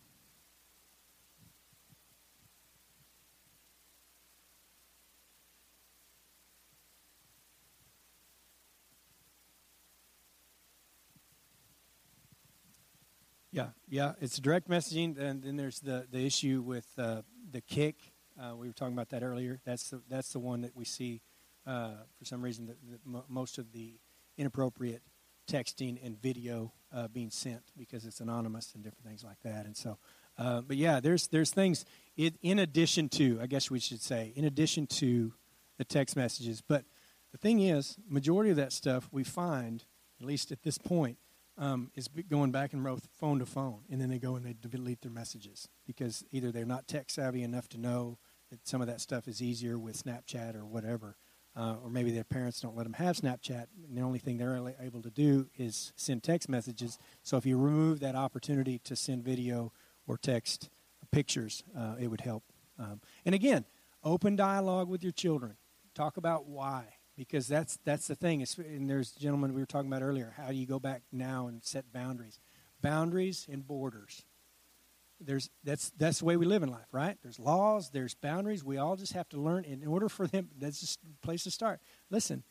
[13.51, 17.97] Yeah, yeah, it's direct messaging, and then there's the the issue with uh, the Kik.
[18.39, 19.59] Uh, we were talking about that earlier.
[19.65, 21.23] That's the that's the one that we see
[21.67, 23.95] uh, for some reason that, m- most of the
[24.37, 25.03] inappropriate
[25.51, 29.65] texting and video uh, being sent because it's anonymous and different things like that.
[29.65, 29.97] And so,
[30.37, 31.87] uh, but yeah, there's there's things
[32.19, 35.33] it, in addition to, I guess we should say, in addition to
[35.79, 36.61] the text messages.
[36.61, 36.85] But
[37.33, 39.85] the thing is, majority of that stuff we find,
[40.21, 41.17] at least at this point,
[41.59, 44.55] um, is going back and forth phone to phone, and then they go and they
[44.69, 48.19] delete their messages because either they're not tech savvy enough to know
[48.51, 51.17] that some of that stuff is easier with Snapchat or whatever,
[51.57, 54.75] uh, or maybe their parents don't let them have Snapchat, and the only thing they're
[54.81, 56.99] able to do is send text messages.
[57.23, 59.73] So if you remove that opportunity to send video
[60.07, 60.71] or text
[61.11, 62.45] pictures, uh, it would help.
[62.79, 63.65] Um, and again,
[64.05, 65.57] open dialogue with your children.
[65.95, 66.85] Talk about why,
[67.19, 68.41] because that's that's the thing.
[68.41, 70.33] It's, and there's gentlemen we were talking about earlier.
[70.39, 72.41] How do you go back now and set boundaries?
[72.81, 74.25] Boundaries and borders
[75.21, 77.17] there's that's that's the way we live in life, right?
[77.23, 78.63] There's laws, there's boundaries.
[78.63, 79.65] We all just have to learn.
[79.65, 81.81] In order for them, that's just a place to start.
[82.11, 82.45] Listen,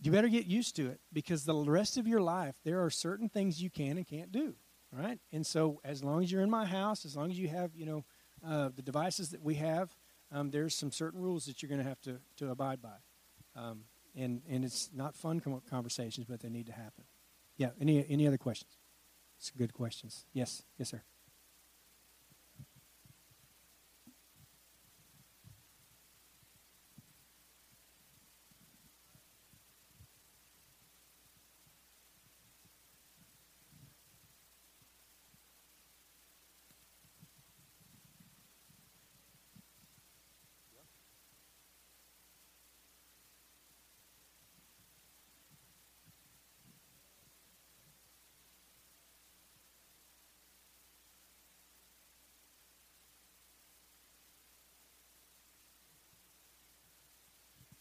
[0.00, 3.28] you better get used to it because the rest of your life there are certain
[3.28, 4.54] things you can and can't do,
[4.92, 5.18] right?
[5.32, 7.86] And so, as long as you're in my house, as long as you have, you
[7.86, 8.04] know,
[8.46, 9.96] uh, the devices that we have,
[10.30, 12.96] um, there's some certain rules that you're going to have to to abide by.
[13.58, 15.40] Um, and and it's not fun
[15.70, 17.04] conversations, but they need to happen.
[17.56, 17.70] Yeah.
[17.80, 18.78] Any any other questions?
[19.38, 20.26] It's good questions.
[20.32, 20.62] Yes.
[20.78, 21.02] Yes, sir.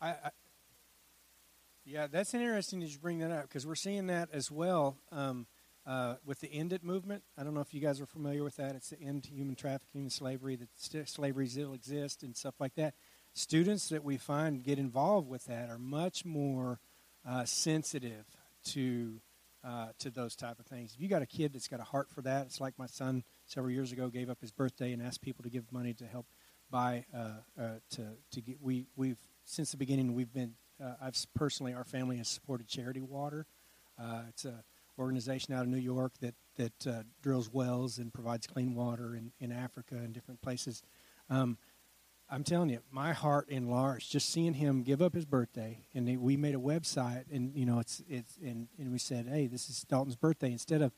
[0.08, 0.30] I, I,
[1.86, 5.48] yeah, that's interesting that you bring that up because we're seeing that as well um,
[5.86, 7.24] uh, with the End It movement.
[7.38, 8.76] I don't know if you guys are familiar with that.
[8.76, 12.56] It's the end to human trafficking and slavery, that st- slavery still exists and stuff
[12.60, 12.94] like that.
[13.34, 16.80] Students that we find get involved with that are much more
[17.28, 18.26] uh, sensitive
[18.66, 19.20] to
[19.64, 20.94] uh, to those type of things.
[20.94, 23.24] If you got a kid that's got a heart for that, it's like my son
[23.46, 26.26] several years ago gave up his birthday and asked people to give money to help
[26.70, 28.62] buy uh, uh, to to get.
[28.62, 33.02] We we've since the beginning, we've been, uh, I've personally, our family has supported Charity
[33.02, 33.48] Water.
[33.98, 34.62] Uh, it's an
[35.00, 39.32] organization out of New York that, that uh, drills wells and provides clean water in,
[39.40, 40.84] in Africa and different places.
[41.30, 41.58] Um,
[42.30, 46.36] I'm telling you, my heart enlarged just seeing him give up his birthday, and we
[46.36, 49.86] made a website, and you know, it's it's and, and we said, hey, this is
[49.88, 50.52] Dalton's birthday.
[50.52, 50.92] Instead of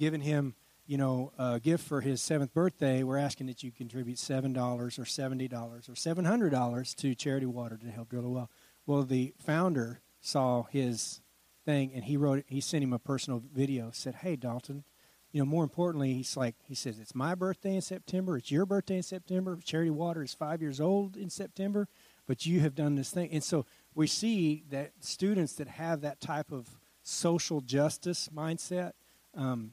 [0.00, 4.18] giving him you know, a gift for his seventh birthday, we're asking that you contribute
[4.18, 8.26] seven dollars or seventy dollars or seven hundred dollars to Charity Water to help drill
[8.26, 8.50] a well.
[8.86, 11.22] Well, the founder saw his
[11.64, 13.90] thing and he wrote, he sent him a personal video.
[13.92, 14.84] Said, "Hey, Dalton,
[15.32, 18.36] you know, more importantly, he's like, he says it's my birthday in September.
[18.36, 19.58] It's your birthday in September.
[19.64, 21.88] Charity Water is five years old in September,
[22.26, 26.20] but you have done this thing." And so we see that students that have that
[26.20, 26.68] type of
[27.02, 28.92] social justice mindset.
[29.34, 29.72] Um,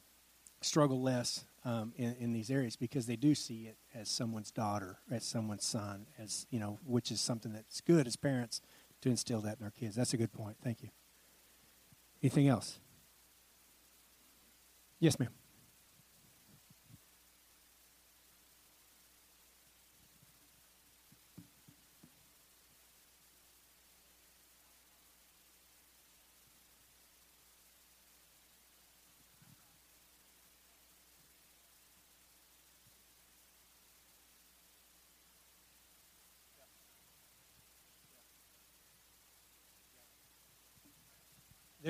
[0.61, 4.97] struggle less um, in, in, these areas because they do see it as someone's daughter,
[5.11, 8.61] as someone's son, as you know, which is something that's good as parents
[9.01, 9.95] to instill that in our kids.
[9.95, 10.57] That's a good point.
[10.63, 10.89] Thank you.
[12.23, 12.79] Anything else?
[14.99, 15.29] Yes, ma'am.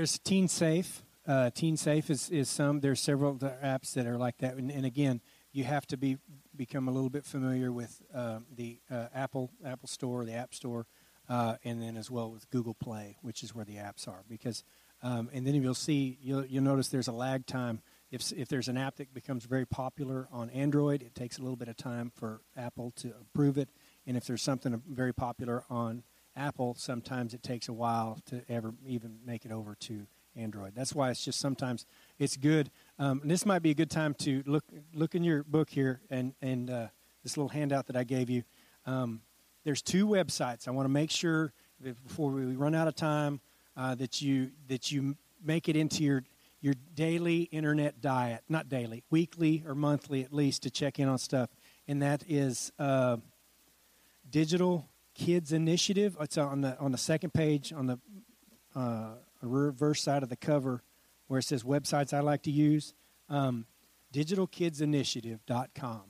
[0.02, 1.04] There's Teen Safe.
[1.28, 2.80] Uh, Teen Safe is, is some.
[2.80, 4.56] There's several apps that are like that.
[4.56, 6.18] And, and, again, you have to be
[6.56, 10.88] become a little bit familiar with uh, the uh, Apple Apple Store, the App Store,
[11.30, 14.24] uh, and then as well with Google Play, which is where the apps are.
[14.28, 14.64] Because
[15.04, 17.84] um, and then you'll see you'll, you'll notice there's a lag time.
[18.10, 21.58] If if there's an app that becomes very popular on Android, it takes a little
[21.58, 23.70] bit of time for Apple to approve it.
[24.08, 26.02] And if there's something very popular on
[26.36, 30.74] Apple, sometimes it takes a while to ever even make it over to Android.
[30.76, 31.86] That's why it's just sometimes
[32.18, 32.72] it's good.
[32.98, 34.64] Um, this might be a good time to look
[34.94, 36.88] look in your book here and and uh,
[37.24, 38.44] this little handout that I gave you.
[38.86, 39.22] Um,
[39.64, 40.68] there's two websites.
[40.68, 43.42] I want to make sure before we run out of time
[43.76, 46.24] uh, that you that you make it into your
[46.62, 51.18] your daily internet diet, not daily, weekly or monthly at least to check in on
[51.18, 51.50] stuff.
[51.88, 53.18] And that is uh,
[54.30, 54.88] digital
[55.22, 56.18] Kids Initiative.
[56.20, 58.00] It's on the on the second page on the
[58.76, 59.12] uh,
[59.44, 60.82] reverse side of the cover
[61.28, 62.96] where it says websites I like to use.
[63.30, 63.68] Um,
[64.16, 66.02] digitalkidsinitiative.com.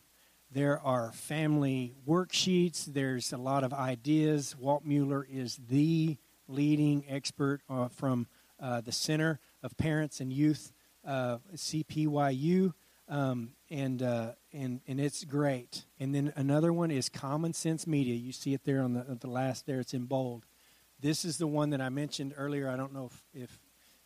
[0.49, 2.85] There are family worksheets.
[2.85, 4.55] There's a lot of ideas.
[4.57, 6.15] Walt Mueller is the
[6.47, 8.27] leading expert uh, from
[8.61, 10.71] uh, the Center of Parents and Youth,
[11.05, 12.73] uh, CPYU,
[13.11, 15.83] um, and uh, and and it's great.
[15.99, 18.15] And then another one is Common Sense Media.
[18.15, 19.81] You see it there on the the last there.
[19.81, 20.45] It's in bold.
[20.99, 22.69] This is the one that I mentioned earlier.
[22.69, 23.59] I don't know if if,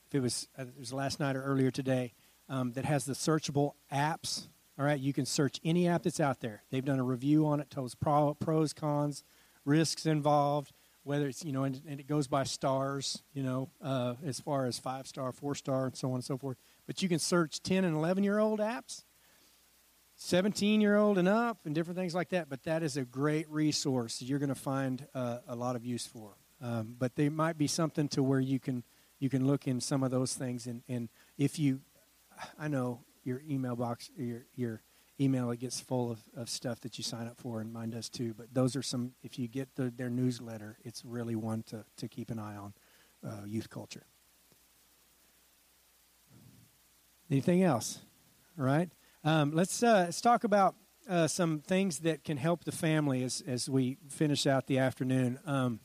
[0.08, 2.13] if it was uh, it was last night or earlier today.
[2.48, 4.48] Um, that has the searchable apps.
[4.78, 6.63] All right, you can search any app that's out there.
[6.70, 9.24] They've done a review on it, tells pro, pros, cons,
[9.63, 14.15] risks involved whether it's you know and, and, it goes by stars you know uh,
[14.26, 17.10] as far as five star four star and so on and so forth but you
[17.10, 19.04] can search 10 and 11 year old apps
[20.17, 22.50] 17 year old and up and different things like that.
[22.50, 26.08] But that is a great resource you're going to find uh, a lot of use
[26.08, 26.38] for.
[26.62, 28.84] Um, but there might be something to where you can
[29.19, 31.80] you can look in some of those things and, and if you
[32.60, 34.82] i know your email box your your
[35.19, 38.10] email it gets full of, of stuff that you sign up for and mine does
[38.10, 38.34] too.
[38.34, 42.08] But those are some if you get the, their newsletter it's really one to, to
[42.08, 42.74] keep an eye on
[43.26, 44.06] uh, youth culture
[47.30, 48.00] anything else
[48.58, 48.90] all right
[49.24, 50.76] um, let's uh, let's talk about
[51.10, 55.40] uh, some things that can help the family as, as we finish out the afternoon
[55.46, 55.80] um,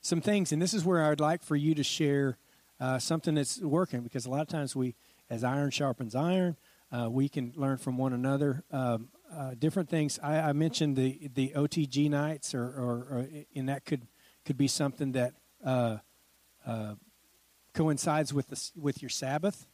[0.00, 2.36] some things and this is where i'd like for you to share
[2.80, 4.94] uh, something that's working because a lot of times we
[5.28, 6.56] as iron sharpens iron
[6.92, 8.64] uh, we can learn from one another.
[8.72, 10.18] Um, uh, different things.
[10.22, 14.08] I, I, mentioned the the OTG nights, or, or, or, and that could
[14.44, 15.98] could be something that uh,
[17.74, 19.68] coincides with the, with your Sabbath,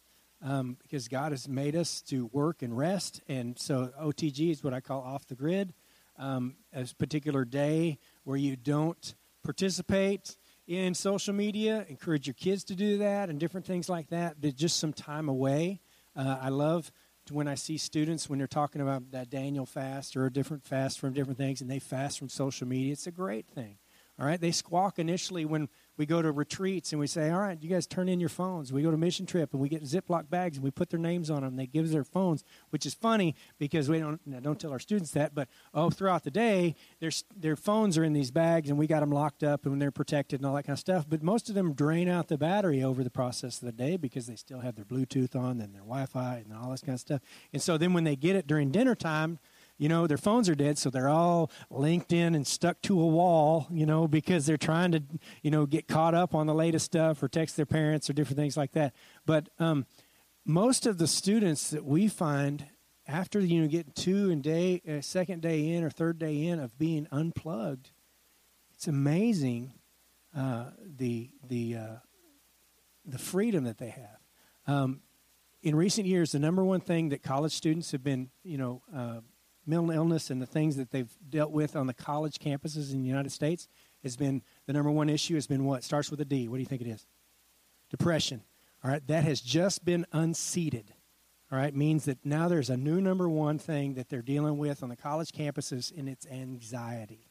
[0.47, 4.73] um, because God has made us to work and rest, and so OTG is what
[4.73, 5.75] I call off the grid,
[6.19, 10.37] um, a particular day where you don't participate
[10.69, 11.85] in social media.
[11.89, 14.37] Encourage your kids to do that, and different things like that.
[14.55, 15.81] Just some time away.
[16.15, 16.93] Uh, I love
[17.33, 21.01] when I see students when they're talking about that Daniel fast or a different fast
[21.01, 23.79] from different things and they fast from social media, it's a great thing.
[24.19, 27.59] All right, they squawk initially when we go to retreats and we say, "All right,
[27.61, 30.29] you guys turn in your phones." We go to mission trip and we get Ziploc
[30.29, 31.57] bags and we put their names on them.
[31.57, 35.13] They give us their phones, which is funny because we don't don't tell our students
[35.13, 35.35] that.
[35.35, 39.01] But oh, throughout the day, their their phones are in these bags and we got
[39.01, 41.07] them locked up and they're protected and all that kind of stuff.
[41.09, 44.27] But most of them drain out the battery over the process of the day because
[44.27, 47.21] they still have their Bluetooth on and their Wi-Fi and all this kind of stuff.
[47.53, 49.39] And so then when they get it during dinner time
[49.79, 53.07] you know, their phones are dead, so they're all linked in and stuck to a
[53.07, 55.03] wall, you know, because they're trying to,
[55.43, 58.39] you know, get caught up on the latest stuff or text their parents or different
[58.39, 58.95] things like that.
[59.27, 59.87] But um,
[60.45, 62.67] most of the students that we find
[63.09, 66.59] after you know get two and day uh, second day in or third day in
[66.59, 67.91] of being unplugged,
[68.75, 69.73] it's amazing
[70.37, 71.97] uh, the the uh,
[73.05, 74.19] the freedom that they have.
[74.67, 75.01] Um,
[75.63, 79.21] in recent years, the number one thing that college students have been, you know, uh,
[79.67, 83.09] mental illness and the things that they've dealt with on the college campuses in the
[83.09, 83.69] United States
[84.03, 85.85] has been the number one issue has been what?
[85.85, 86.49] Starts with a D.
[86.49, 87.07] What do you think it is?
[87.91, 88.43] Depression.
[88.85, 90.93] All right, that has just been unseated.
[91.51, 94.83] All right, means that now there's a new number one thing that they're dealing with
[94.83, 97.31] on the college campuses, and it's anxiety.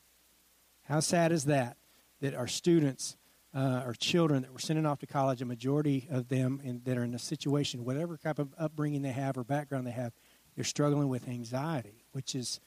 [0.84, 1.78] How sad is that?
[2.22, 3.18] That our students,
[3.54, 6.98] uh, our children that we're sending off to college, a majority of them in, that
[6.98, 10.14] are in a situation, whatever type of upbringing they have or background they have,
[10.56, 12.62] they're struggling with anxiety, which is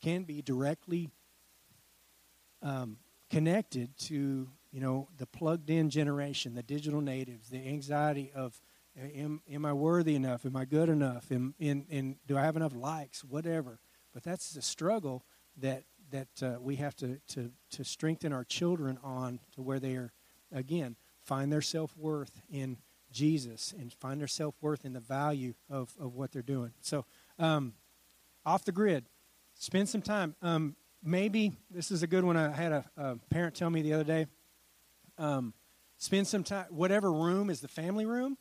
[0.00, 1.10] can be directly
[2.62, 8.60] um, connected to you know the plugged-in generation, the digital natives, the anxiety of
[8.96, 10.46] am, am I worthy enough?
[10.46, 11.32] Am I good enough?
[11.32, 13.24] Am, in, in, do I have enough likes?
[13.24, 13.80] Whatever.
[14.12, 15.24] But that's the struggle
[15.56, 19.96] that that uh, we have to, to to strengthen our children on to where they
[19.96, 20.12] are
[20.52, 22.76] again find their self worth in
[23.10, 26.72] Jesus and find their self worth in the value of, of what they're doing.
[26.80, 27.06] So
[27.40, 27.74] um,
[28.44, 29.06] off the grid.
[29.54, 30.34] Spend some time.
[30.42, 32.36] Um, maybe this is a good one.
[32.36, 34.26] I had a, a parent tell me the other day.
[35.18, 35.54] Um,
[35.98, 36.66] spend some time.
[36.70, 38.36] Whatever room is the family room,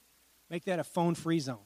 [0.49, 1.59] make that a phone-free zone.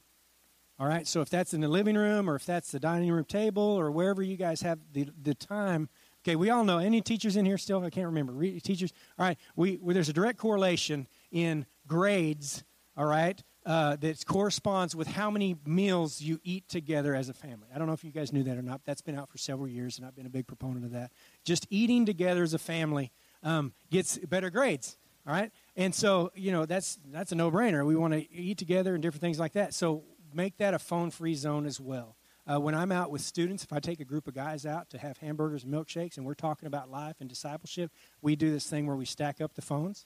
[0.79, 1.07] All right.
[1.07, 3.89] So if that's in the living room, or if that's the dining room table, or
[3.89, 5.89] wherever you guys have the the time.
[6.23, 6.77] Okay, we all know.
[6.77, 7.83] Any teachers in here still?
[7.83, 8.33] I can't remember.
[8.33, 8.91] Re- teachers.
[9.17, 9.37] All right.
[9.55, 12.63] We, we there's a direct correlation in grades.
[12.95, 17.67] All right uh, that corresponds with how many meals you eat together as a family.
[17.75, 18.79] I don't know if you guys knew that or not.
[18.85, 21.11] That's been out for several years, and I've been a big proponent of that.
[21.43, 23.11] Just eating together as a family
[23.43, 24.97] um, gets better grades.
[25.27, 27.85] All right, and so you know that's that's a no-brainer.
[27.85, 29.73] We want to eat together and different things like that.
[29.73, 32.15] So make that a phone-free zone as well.
[32.49, 34.97] Uh, when I'm out with students, if I take a group of guys out to
[34.97, 37.91] have hamburgers and milkshakes, and we're talking about life and discipleship,
[38.21, 40.05] we do this thing where we stack up the phones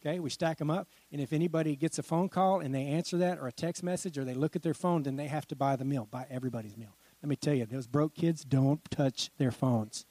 [0.00, 3.18] Okay, we stack them up, and if anybody gets a phone call and they answer
[3.18, 5.56] that or a text message or they look at their phone, then they have to
[5.56, 6.96] buy the meal, buy everybody's meal.
[7.20, 10.06] Let me tell you, those broke kids don't touch their phones.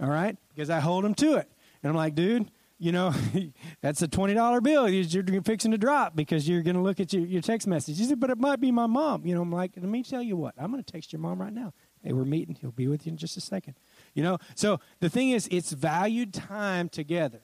[0.00, 0.36] All right?
[0.48, 1.50] Because I hold them to it.
[1.82, 3.12] And I'm like, dude, you know,
[3.80, 7.24] that's a $20 bill you're fixing to drop because you're going to look at your,
[7.24, 7.98] your text message.
[7.98, 9.26] He said, but it might be my mom.
[9.26, 11.40] You know, I'm like, let me tell you what, I'm going to text your mom
[11.40, 11.72] right now.
[12.02, 12.56] Hey, we're meeting.
[12.60, 13.74] He'll be with you in just a second.
[14.14, 17.40] You know, so the thing is, it's valued time together.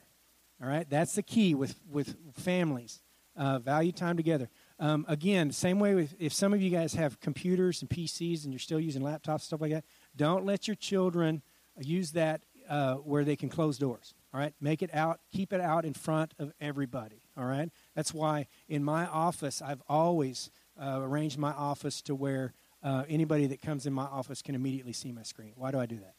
[0.63, 3.03] All right, that's the key with with families.
[3.35, 4.51] Uh, value time together.
[4.79, 8.53] Um, again, same way with if some of you guys have computers and PCs and
[8.53, 9.85] you're still using laptops stuff like that.
[10.15, 11.41] Don't let your children
[11.81, 14.13] use that uh, where they can close doors.
[14.35, 17.23] All right, make it out, keep it out in front of everybody.
[17.39, 20.51] All right, that's why in my office I've always
[20.81, 22.53] uh, arranged my office to where
[22.83, 25.53] uh, anybody that comes in my office can immediately see my screen.
[25.57, 26.15] Why do I do that?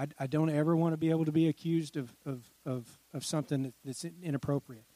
[0.00, 3.22] I, I don't ever want to be able to be accused of, of, of, of
[3.22, 4.86] something that's inappropriate.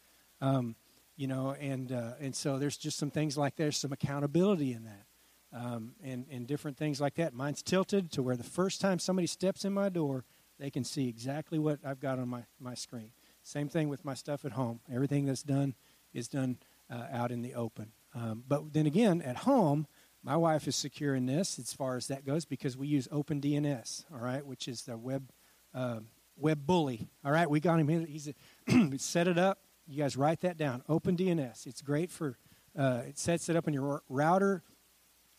[0.41, 0.77] Um,
[1.15, 4.85] you know, and, uh, and so there's just some things like there's some accountability in
[4.85, 5.05] that.
[5.53, 7.35] Um, and, and different things like that.
[7.35, 10.25] Mine's tilted to where the first time somebody steps in my door,
[10.59, 13.11] they can see exactly what I've got on my, my screen.
[13.43, 14.81] Same thing with my stuff at home.
[14.93, 15.75] Everything that's done
[16.15, 16.57] is done
[16.91, 17.93] uh, out in the open.
[18.15, 19.87] Um, but then again, at home,
[20.25, 24.07] my wife is secure in this as far as that goes because we use OpenDNS,
[24.13, 25.31] all right, which is the web
[25.75, 26.01] uh,
[26.37, 27.09] web bully.
[27.25, 27.89] All right, we got him.
[27.89, 28.07] Here.
[28.07, 29.59] He's a, set it up.
[29.87, 30.83] You guys write that down.
[30.89, 31.67] OpenDNS.
[31.67, 32.39] It's great for.
[32.77, 34.63] Uh, it sets it up in your router.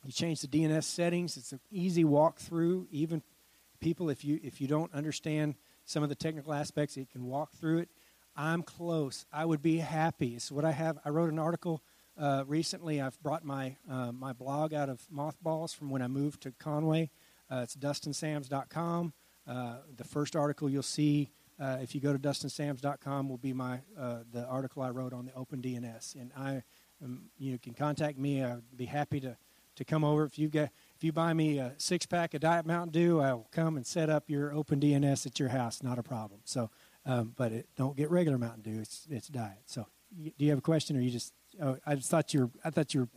[0.06, 1.36] You change the DNS settings.
[1.36, 2.86] It's an easy walkthrough.
[2.92, 3.24] Even
[3.80, 5.56] people, if you if you don't understand
[5.86, 7.90] some of the technical aspects, it can walk through it.
[8.38, 9.26] I'm close.
[9.34, 10.36] I would be happy.
[10.36, 11.00] It's what I have.
[11.04, 11.82] I wrote an article
[12.18, 16.42] uh, recently, I've brought my uh, my blog out of mothballs from when I moved
[16.44, 17.10] to Conway.
[17.52, 19.14] Uh, it's dustinsams.com.
[19.48, 23.80] Uh, the first article you'll see uh, if you go to dustinsams.com will be my
[23.98, 26.64] uh, the article I wrote on the OpenDNS, and I
[27.04, 28.44] um, you can contact me.
[28.44, 29.38] I'd be happy to
[29.76, 32.66] to come over if you get if you buy me a six pack of Diet
[32.66, 35.82] Mountain Dew, I'll come and set up your OpenDNS at your house.
[35.82, 36.42] Not a problem.
[36.44, 36.70] So,
[37.06, 38.80] um, but it, don't get regular Mountain Dew.
[38.82, 39.64] It's it's diet.
[39.66, 39.88] So,
[40.18, 42.50] do you have a question, or you just Oh, I thought you were.
[42.64, 43.10] I thought you were.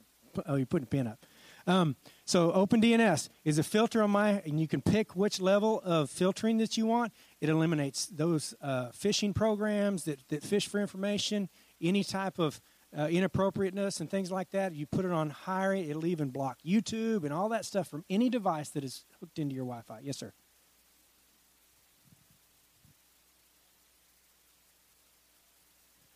[0.47, 1.27] Oh, you're putting a pin up.
[1.67, 6.09] Um, so OpenDNS is a filter on my, and you can pick which level of
[6.11, 7.13] filtering that you want.
[7.41, 12.61] It eliminates those uh, phishing programs that, that fish for information, any type of
[12.97, 14.75] uh, inappropriateness and things like that.
[14.75, 18.31] You put it on higher, it'll even block YouTube and all that stuff from any
[18.31, 20.01] device that is hooked into your Wi-Fi.
[20.03, 20.33] Yes, sir.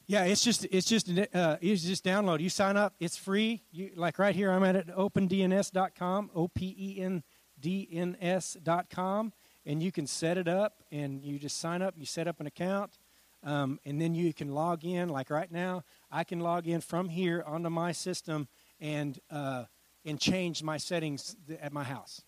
[0.06, 2.40] Yeah, it's just it's just uh, it's just download.
[2.40, 3.62] You sign up, it's free.
[3.70, 4.50] You like right here.
[4.50, 7.22] I'm at it, opendns.com, o p e n
[7.58, 9.32] d n s.com,
[9.64, 11.94] and you can set it up, and you just sign up.
[11.96, 12.98] You set up an account,
[13.44, 15.08] um, and then you can log in.
[15.08, 18.48] Like right now, I can log in from here onto my system
[18.80, 19.64] and uh,
[20.04, 22.22] and change my settings at my house.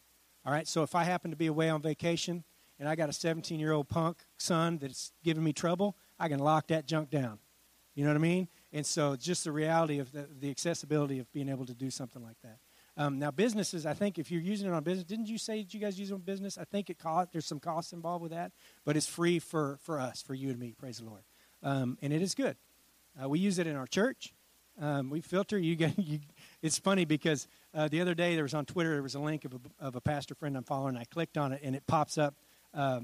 [0.47, 0.69] All right.
[0.69, 2.45] So if I happen to be away on vacation
[2.79, 6.39] and I got a 17 year old punk son that's giving me trouble, I can
[6.39, 7.39] lock that junk down.
[7.95, 8.49] You know what I mean?
[8.73, 12.23] And so just the reality of the, the accessibility of being able to do something
[12.23, 12.59] like that.
[12.97, 15.75] Um, now, businesses, I think if you're using it on business, didn't you say that
[15.75, 16.59] you guys use it on business?
[16.59, 18.53] I think it cost, there's some costs involved with that,
[18.85, 21.23] but it's free for, for us, for you and me, praise the Lord.
[21.63, 22.57] Um, and it is good.
[23.21, 24.33] Uh, we use it in our church.
[24.81, 25.59] Um, we filter.
[25.59, 25.95] You get.
[26.05, 26.19] You,
[26.63, 29.45] it's funny because uh, the other day there was on Twitter there was a link
[29.45, 30.97] of a, of a pastor friend I'm following.
[30.97, 32.35] I clicked on it and it pops up
[32.75, 33.01] uh,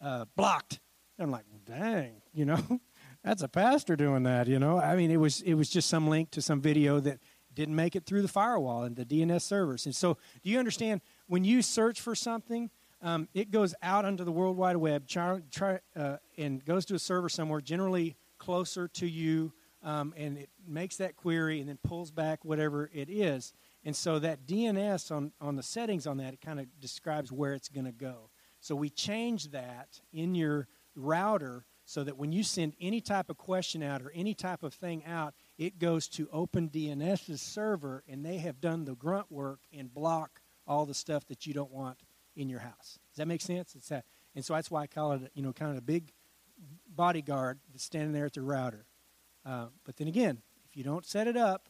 [0.00, 0.80] uh blocked.
[1.18, 2.80] And I'm like, dang, you know.
[3.26, 4.80] That's a pastor doing that, you know.
[4.80, 7.18] I mean, it was it was just some link to some video that
[7.52, 9.84] didn't make it through the firewall and the DNS servers.
[9.84, 12.70] And so, do you understand when you search for something,
[13.02, 16.94] um, it goes out onto the World Wide Web, try, try, uh, and goes to
[16.94, 19.52] a server somewhere, generally closer to you,
[19.82, 23.52] um, and it makes that query and then pulls back whatever it is.
[23.84, 27.54] And so that DNS on, on the settings on that, it kind of describes where
[27.54, 28.30] it's going to go.
[28.60, 33.38] So we change that in your router so that when you send any type of
[33.38, 38.38] question out or any type of thing out, it goes to OpenDNS's server, and they
[38.38, 42.00] have done the grunt work and block all the stuff that you don't want
[42.34, 42.98] in your house.
[43.10, 43.76] Does that make sense?
[43.76, 46.12] It's that, and so that's why I call it, you know, kind of a big
[46.88, 48.84] bodyguard that's standing there at the router.
[49.44, 51.68] Uh, but then again, if you don't set it up,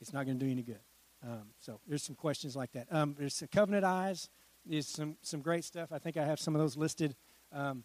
[0.00, 0.80] it's not going to do any good.
[1.22, 2.86] Um, so there's some questions like that.
[2.90, 4.30] Um, there's some Covenant Eyes.
[4.64, 5.92] There's some some great stuff.
[5.92, 7.14] I think I have some of those listed.
[7.52, 7.84] Um,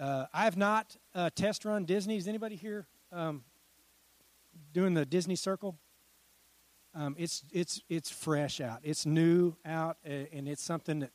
[0.00, 2.16] uh, I have not uh, test run Disney.
[2.16, 3.44] Is anybody here um,
[4.72, 5.78] doing the Disney Circle?
[6.94, 8.80] Um, it's it's it's fresh out.
[8.82, 11.10] It's new out, uh, and it's something that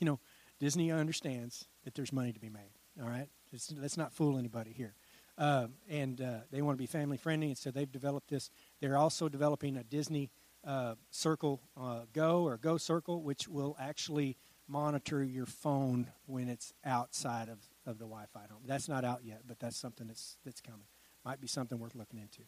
[0.00, 0.20] you know
[0.58, 2.72] Disney understands that there's money to be made.
[3.00, 4.94] All right, it's, let's not fool anybody here.
[5.38, 8.50] uh, and uh, they want to be family friendly, and so they've developed this.
[8.80, 10.30] They're also developing a Disney
[10.66, 14.36] uh, Circle uh, Go or Go Circle, which will actually
[14.66, 18.62] monitor your phone when it's outside of, of the Wi-Fi home.
[18.66, 20.86] That's not out yet, but that's something that's that's coming.
[21.24, 22.42] Might be something worth looking into.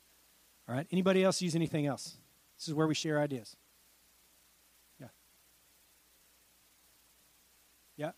[0.69, 0.87] All right.
[0.93, 2.19] Anybody else use anything else?
[2.59, 3.57] This is where we share ideas.
[5.01, 5.09] Yeah.
[7.97, 8.11] Yeah.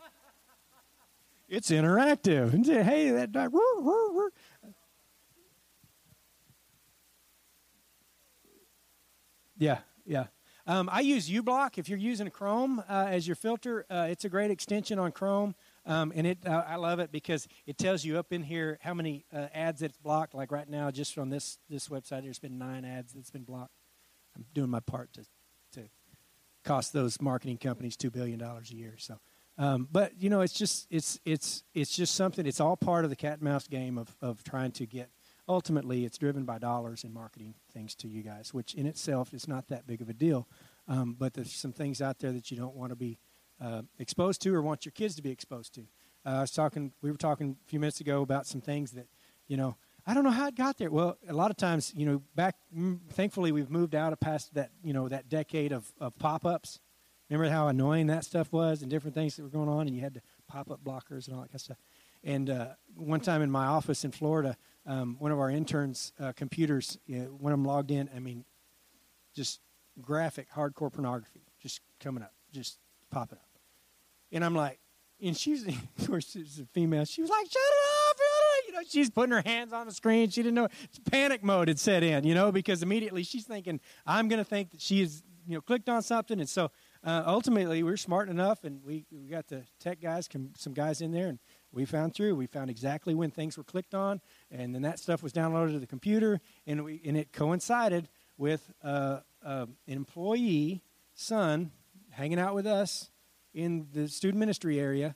[1.48, 2.68] It's interactive.
[2.68, 3.32] Uh, hey, that.
[3.34, 3.52] that
[9.56, 10.26] Yeah, yeah.
[10.66, 11.76] Um, I use uBlock.
[11.76, 15.54] If you're using Chrome uh, as your filter, uh, it's a great extension on Chrome,
[15.84, 18.94] um, and it uh, I love it because it tells you up in here how
[18.94, 20.34] many uh, ads it's blocked.
[20.34, 23.74] Like right now, just on this this website, there's been nine ads that's been blocked.
[24.34, 25.26] I'm doing my part to
[25.72, 25.88] to
[26.64, 28.94] cost those marketing companies two billion dollars a year.
[28.96, 29.18] So,
[29.58, 32.46] um, but you know, it's just it's it's it's just something.
[32.46, 35.10] It's all part of the cat and mouse game of of trying to get
[35.48, 39.46] ultimately it's driven by dollars and marketing things to you guys, which in itself is
[39.46, 40.48] not that big of a deal.
[40.88, 43.18] Um, but there's some things out there that you don't want to be
[43.60, 45.82] uh, exposed to or want your kids to be exposed to.
[46.26, 49.06] Uh, I was talking, we were talking a few minutes ago about some things that,
[49.46, 49.76] you know,
[50.06, 50.90] I don't know how it got there.
[50.90, 54.52] Well, a lot of times, you know, back, mm, thankfully, we've moved out of past
[54.54, 56.78] that, you know, that decade of, of pop ups.
[57.30, 60.02] Remember how annoying that stuff was and different things that were going on, and you
[60.02, 61.78] had to pop up blockers and all that kind of stuff.
[62.22, 64.56] And uh, one time in my office in Florida,
[64.86, 68.44] um, one of our interns' uh, computers, you know, when I'm logged in, I mean,
[69.34, 69.60] just
[70.00, 72.78] graphic, hardcore pornography just coming up, just
[73.10, 73.48] popping up.
[74.30, 74.78] And I'm like,
[75.22, 75.66] and she's,
[75.98, 77.04] of course, she's a female.
[77.04, 77.94] She was like, shut it off.
[78.66, 80.30] You know, she's putting her hands on the screen.
[80.30, 80.68] She didn't know.
[80.84, 84.44] It's Panic mode had set in, you know, because immediately she's thinking, I'm going to
[84.44, 86.40] think that she has, you know, clicked on something.
[86.40, 86.70] And so
[87.04, 91.00] uh, ultimately, we are smart enough, and we, we got the tech guys, some guys
[91.00, 91.38] in there, and
[91.74, 92.36] we found through.
[92.36, 94.20] We found exactly when things were clicked on,
[94.50, 98.08] and then that stuff was downloaded to the computer, and we and it coincided
[98.38, 100.82] with uh, uh, an employee
[101.14, 101.70] son
[102.10, 103.10] hanging out with us
[103.52, 105.14] in the student ministry area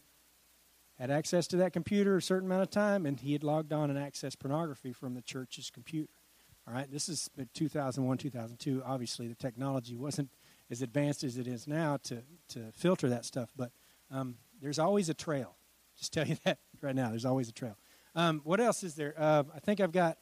[0.98, 3.90] had access to that computer a certain amount of time, and he had logged on
[3.90, 6.10] and accessed pornography from the church's computer.
[6.66, 8.82] All right, this is 2001, 2002.
[8.84, 10.28] Obviously, the technology wasn't
[10.70, 13.70] as advanced as it is now to, to filter that stuff, but
[14.10, 15.57] um, there's always a trail.
[15.98, 17.10] Just tell you that right now.
[17.10, 17.76] There's always a trail.
[18.14, 19.14] Um, what else is there?
[19.16, 20.18] Uh, I think I've got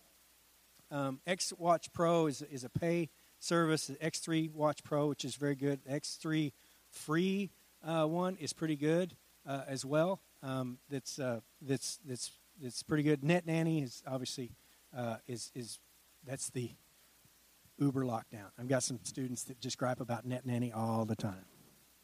[0.91, 3.09] um, X Watch Pro is, is a pay
[3.39, 3.91] service.
[4.03, 5.81] X3 Watch Pro, which is very good.
[5.85, 6.53] X3
[6.91, 7.51] free
[7.85, 9.15] uh, one is pretty good
[9.47, 10.21] uh, as well.
[10.43, 13.23] Um, that's uh, that's that's that's pretty good.
[13.25, 14.53] Net Nanny is obviously
[14.97, 15.79] uh, is is
[16.27, 16.71] that's the
[17.79, 18.51] Uber lockdown.
[18.59, 21.45] I've got some students that just gripe about Net Nanny all the time,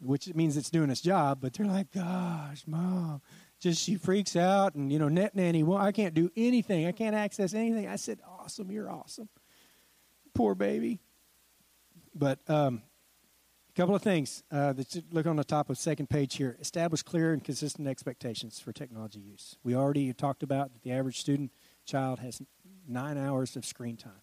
[0.03, 1.39] which means it's doing its job.
[1.41, 3.23] But they're like, "Gosh, mom,
[3.63, 6.87] just she freaks out and you know net nanny well i can't do anything.
[6.87, 7.87] I can't access anything.
[7.87, 9.29] I said awesome you're awesome.
[10.35, 10.99] Poor baby.
[12.15, 12.83] But um,
[13.71, 16.57] a couple of things uh, that look on the top of second page here.
[16.61, 19.57] Establish clear and consistent expectations for technology use.
[19.63, 21.53] We already talked about that the average student
[21.87, 22.43] child has
[22.87, 24.23] nine hours of screen time.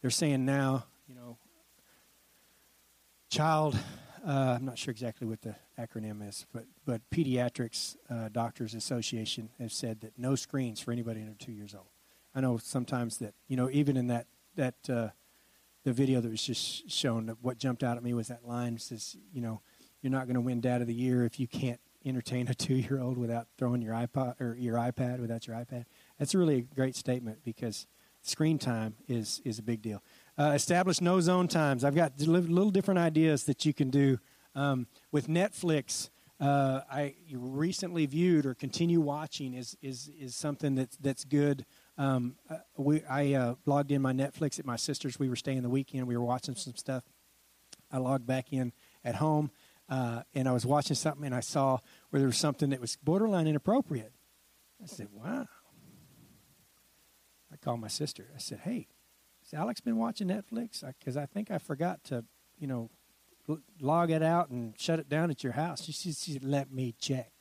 [0.00, 1.38] They're saying now you know
[3.30, 3.78] child
[4.26, 9.50] uh, I'm not sure exactly what the acronym is, but but Pediatrics uh, Doctors Association
[9.58, 11.88] has said that no screens for anybody under two years old.
[12.34, 15.08] I know sometimes that you know even in that that uh,
[15.84, 19.16] the video that was just shown, what jumped out at me was that line says
[19.32, 19.60] you know
[20.02, 22.74] you're not going to win Dad of the Year if you can't entertain a two
[22.74, 25.84] year old without throwing your iPod or your iPad without your iPad.
[26.18, 27.86] That's really a great statement because
[28.22, 30.02] screen time is is a big deal.
[30.38, 31.84] Uh, establish no zone times.
[31.84, 34.18] I've got little different ideas that you can do
[34.54, 36.08] um, with Netflix.
[36.40, 41.66] Uh, I recently viewed or continue watching is is is something that's that's good.
[41.98, 45.18] Um, uh, we I uh, logged in my Netflix at my sister's.
[45.18, 46.06] We were staying the weekend.
[46.06, 47.04] We were watching some stuff.
[47.92, 48.72] I logged back in
[49.04, 49.50] at home,
[49.88, 51.78] uh, and I was watching something, and I saw
[52.08, 54.12] where there was something that was borderline inappropriate.
[54.82, 55.46] I said, "Wow."
[57.52, 58.30] I called my sister.
[58.34, 58.88] I said, "Hey,
[59.54, 60.84] Alex been watching Netflix?
[60.98, 62.24] Because I, I, think I forgot to,
[62.58, 62.90] you know,
[63.80, 65.84] log it out and shut it down at your house.
[65.84, 67.32] She, she, let me check.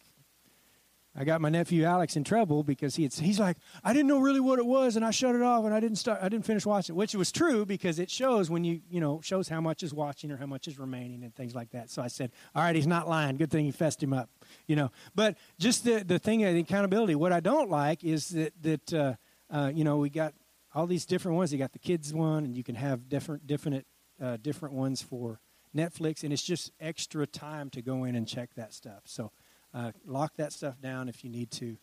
[1.13, 4.19] I got my nephew Alex in trouble because he had, he's like, I didn't know
[4.19, 6.45] really what it was, and I shut it off, and I didn't start, I didn't
[6.45, 9.83] finish watching, which was true because it shows when you, you know, shows how much
[9.83, 11.89] is watching or how much is remaining and things like that.
[11.89, 13.35] So I said, all right, he's not lying.
[13.35, 14.29] Good thing you fessed him up,
[14.67, 14.89] you know.
[15.13, 17.15] But just the the thing of the accountability.
[17.15, 19.13] What I don't like is that that uh,
[19.49, 20.33] uh, you know we got
[20.73, 21.51] all these different ones.
[21.51, 23.85] You got the kids one, and you can have different different
[24.21, 25.39] uh, different ones for
[25.75, 29.01] Netflix, and it's just extra time to go in and check that stuff.
[29.05, 29.31] So
[29.73, 31.77] uh, lock that stuff down if you need to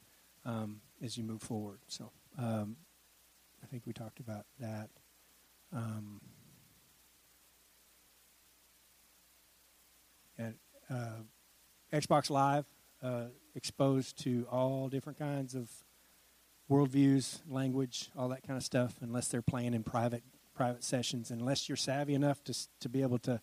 [0.44, 1.80] um, as you move forward.
[1.86, 2.76] So um,
[3.62, 4.90] I think we talked about that.
[5.72, 6.20] Um,
[10.38, 10.54] and
[10.90, 11.22] uh,
[11.92, 12.64] Xbox Live
[13.02, 13.24] uh,
[13.54, 15.70] exposed to all different kinds of
[16.70, 18.96] worldviews, language, all that kind of stuff.
[19.00, 20.22] Unless they're playing in private
[20.54, 23.40] private sessions, unless you're savvy enough to to be able to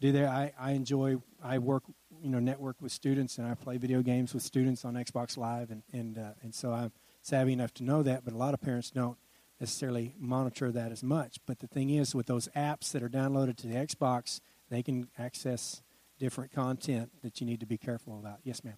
[0.00, 0.28] do that.
[0.28, 1.16] I, I enjoy.
[1.42, 1.84] I work,
[2.22, 5.70] you know, network with students, and I play video games with students on Xbox Live,
[5.70, 6.92] and and uh, and so I'm
[7.22, 8.24] savvy enough to know that.
[8.24, 9.16] But a lot of parents don't
[9.60, 11.38] necessarily monitor that as much.
[11.46, 15.08] But the thing is, with those apps that are downloaded to the Xbox, they can
[15.18, 15.82] access
[16.18, 18.40] different content that you need to be careful about.
[18.44, 18.76] Yes, ma'am.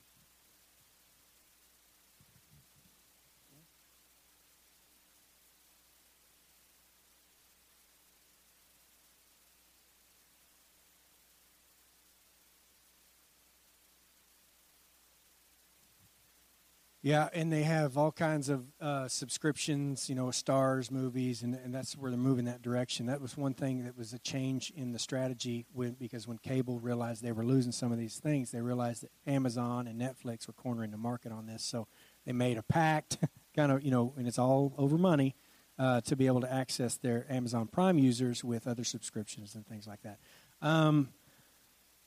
[17.07, 21.73] Yeah, and they have all kinds of uh, subscriptions, you know, stars, movies, and, and
[21.73, 23.07] that's where they're moving that direction.
[23.07, 26.81] That was one thing that was a change in the strategy when, because when cable
[26.81, 30.53] realized they were losing some of these things, they realized that Amazon and Netflix were
[30.55, 31.63] cornering the market on this.
[31.63, 31.87] So
[32.25, 33.19] they made a pact,
[33.55, 35.37] kind of, you know, and it's all over money
[35.79, 39.87] uh, to be able to access their Amazon Prime users with other subscriptions and things
[39.87, 40.19] like that.
[40.61, 41.11] Um,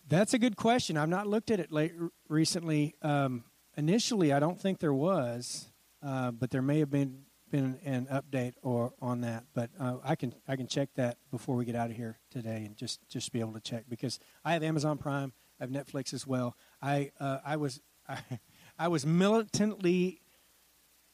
[0.09, 0.97] that's a good question.
[0.97, 1.93] I've not looked at it late
[2.27, 2.95] recently.
[3.01, 3.45] Um,
[3.79, 5.71] initially, I don't think there was,
[6.03, 9.45] uh, but there may have been been an update or on that.
[9.55, 12.63] But uh, I can I can check that before we get out of here today,
[12.65, 16.13] and just just be able to check because I have Amazon Prime, I have Netflix
[16.13, 16.55] as well.
[16.81, 18.19] I uh, I was I,
[18.79, 20.21] I was militantly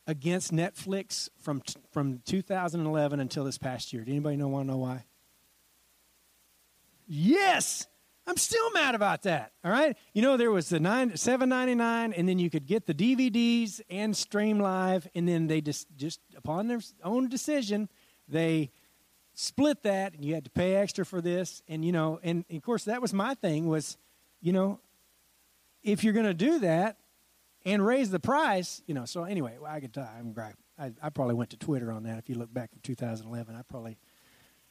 [0.08, 4.04] against Netflix from t- from 2011 until this past year.
[4.04, 5.06] Do anybody know want to know why?
[7.08, 7.88] Yes,
[8.28, 9.52] I'm still mad about that.
[9.64, 12.66] All right, you know there was the nine seven ninety nine, and then you could
[12.66, 17.90] get the DVDs and stream live, and then they just just upon their own decision
[18.28, 18.72] they
[19.34, 22.62] split that, and you had to pay extra for this, and you know, and of
[22.62, 23.98] course that was my thing was,
[24.42, 24.80] you know,
[25.84, 26.98] if you're going to do that
[27.66, 29.06] and raise the price, you know.
[29.06, 30.36] So anyway, I could I'm
[30.78, 32.18] I, I probably went to Twitter on that.
[32.18, 33.98] If you look back in 2011, I probably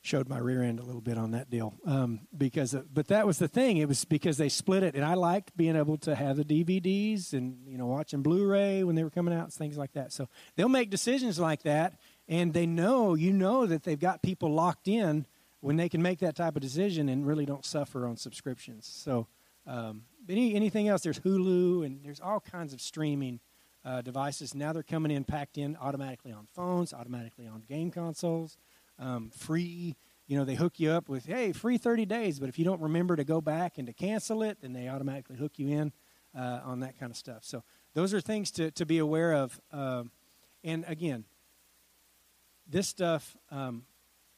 [0.05, 3.27] showed my rear end a little bit on that deal um, because of, but that
[3.27, 3.79] was the thing.
[3.79, 7.33] It was because they split it and i liked being able to have the dvds
[7.33, 10.13] and you know watching blu-ray when they were coming out things like that.
[10.13, 11.99] So they'll make decisions like that
[12.29, 15.25] and they know you know that they've got people locked in
[15.61, 18.87] when they can make that type of decision and really don't suffer on subscriptions.
[18.87, 19.27] So
[19.67, 21.03] um, any, anything else?
[21.03, 23.41] There's hulu and there's all kinds of streaming
[23.87, 24.55] uh, devices.
[24.55, 28.59] Now they're coming in packed in automatically on phones automatically on game consoles
[28.99, 29.97] um, free.
[30.27, 32.81] You know, they hook you up with, hey, free 30 days, but if you don't
[32.81, 35.93] remember to go back and to cancel it, then they automatically hook you in
[36.37, 37.45] uh, on that kind of stuff.
[37.45, 37.63] So
[37.95, 39.61] those are things to, to be aware of.
[39.71, 40.11] Um,
[40.63, 41.25] and again,
[42.67, 43.85] this stuff um,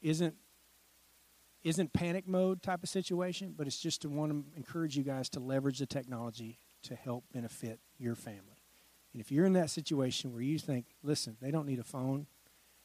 [0.01, 0.35] isn't
[1.63, 5.27] isn't panic mode type of situation, but it's just to want to encourage you guys
[5.27, 8.63] to leverage the technology to help benefit your family.
[9.11, 12.27] And if you're in that situation where you think, listen, they don't need a phone,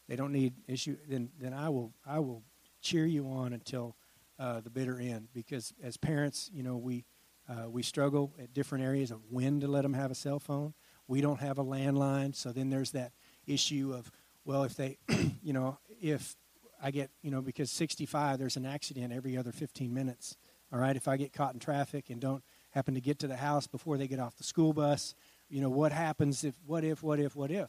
[0.09, 2.42] they don't need issue, then then I will I will
[2.80, 3.96] cheer you on until
[4.38, 5.28] uh, the bitter end.
[5.32, 7.05] Because as parents, you know we
[7.48, 10.74] uh, we struggle at different areas of when to let them have a cell phone.
[11.09, 13.12] We don't have a landline, so then there's that
[13.46, 14.11] issue of
[14.44, 14.98] well, if they,
[15.42, 16.36] you know, if
[16.82, 20.36] I get, you know, because 65, there's an accident every other 15 minutes.
[20.72, 23.36] All right, if I get caught in traffic and don't happen to get to the
[23.36, 25.14] house before they get off the school bus,
[25.48, 27.68] you know, what happens if, what if, what if, what if?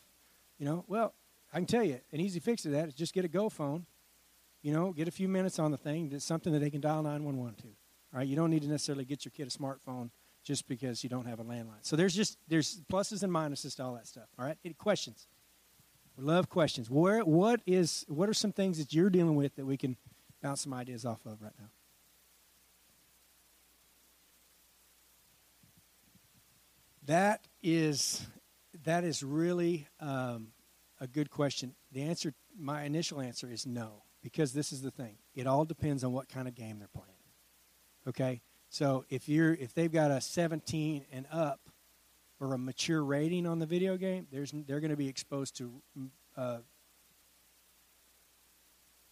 [0.58, 1.14] You know, well,
[1.54, 3.86] I can tell you, an easy fix to that is just get a Go phone.
[4.64, 6.10] You know, get a few minutes on the thing.
[6.12, 7.68] It's something that they can dial 911 to.
[7.68, 10.10] All right, you don't need to necessarily get your kid a smartphone
[10.44, 11.82] just because you don't have a landline.
[11.82, 14.28] So there's just there's pluses and minuses to all that stuff.
[14.40, 15.28] All right, any questions?
[16.18, 16.90] We love questions.
[16.90, 19.98] Where what is what are some things that you're dealing with that we can
[20.42, 21.70] bounce some ideas off of right now?
[27.06, 28.26] That is
[28.86, 30.53] that is really um,
[31.04, 31.76] a good question.
[31.92, 35.18] The answer, my initial answer is no, because this is the thing.
[35.36, 37.10] It all depends on what kind of game they're playing.
[38.08, 41.60] Okay, so if you're if they've got a 17 and up
[42.40, 45.74] or a mature rating on the video game, there's they're going to be exposed to
[46.38, 46.58] uh,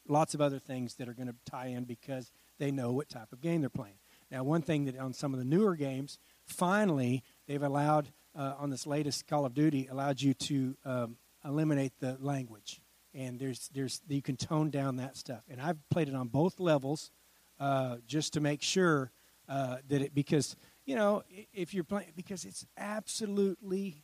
[0.07, 3.33] lots of other things that are going to tie in because they know what type
[3.33, 3.99] of game they're playing.
[4.29, 8.69] Now, one thing that on some of the newer games, finally they've allowed uh, on
[8.69, 12.81] this latest Call of Duty allowed you to um, eliminate the language,
[13.13, 15.43] and there's there's you can tone down that stuff.
[15.49, 17.11] And I've played it on both levels,
[17.59, 19.11] uh, just to make sure
[19.49, 21.23] uh, that it because you know,
[21.53, 24.03] if you're playing, because it's absolutely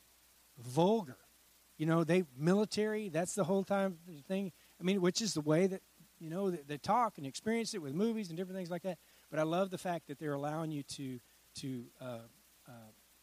[0.57, 1.17] vulgar.
[1.77, 3.09] You know, they military.
[3.09, 4.51] That's the whole time thing.
[4.79, 5.81] I mean, which is the way that
[6.19, 8.97] you know they, they talk and experience it with movies and different things like that.
[9.29, 11.19] But I love the fact that they're allowing you to
[11.61, 12.19] to uh,
[12.67, 12.71] uh,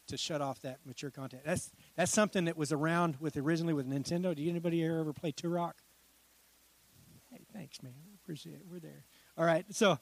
[0.07, 1.43] to shut off that mature content.
[1.45, 4.35] That's that's something that was around with originally with Nintendo.
[4.35, 5.73] Did anybody here ever play Turok?
[7.31, 7.95] Hey, thanks, man.
[8.23, 8.67] Appreciate it.
[8.71, 9.05] We're there.
[9.37, 9.99] All right, so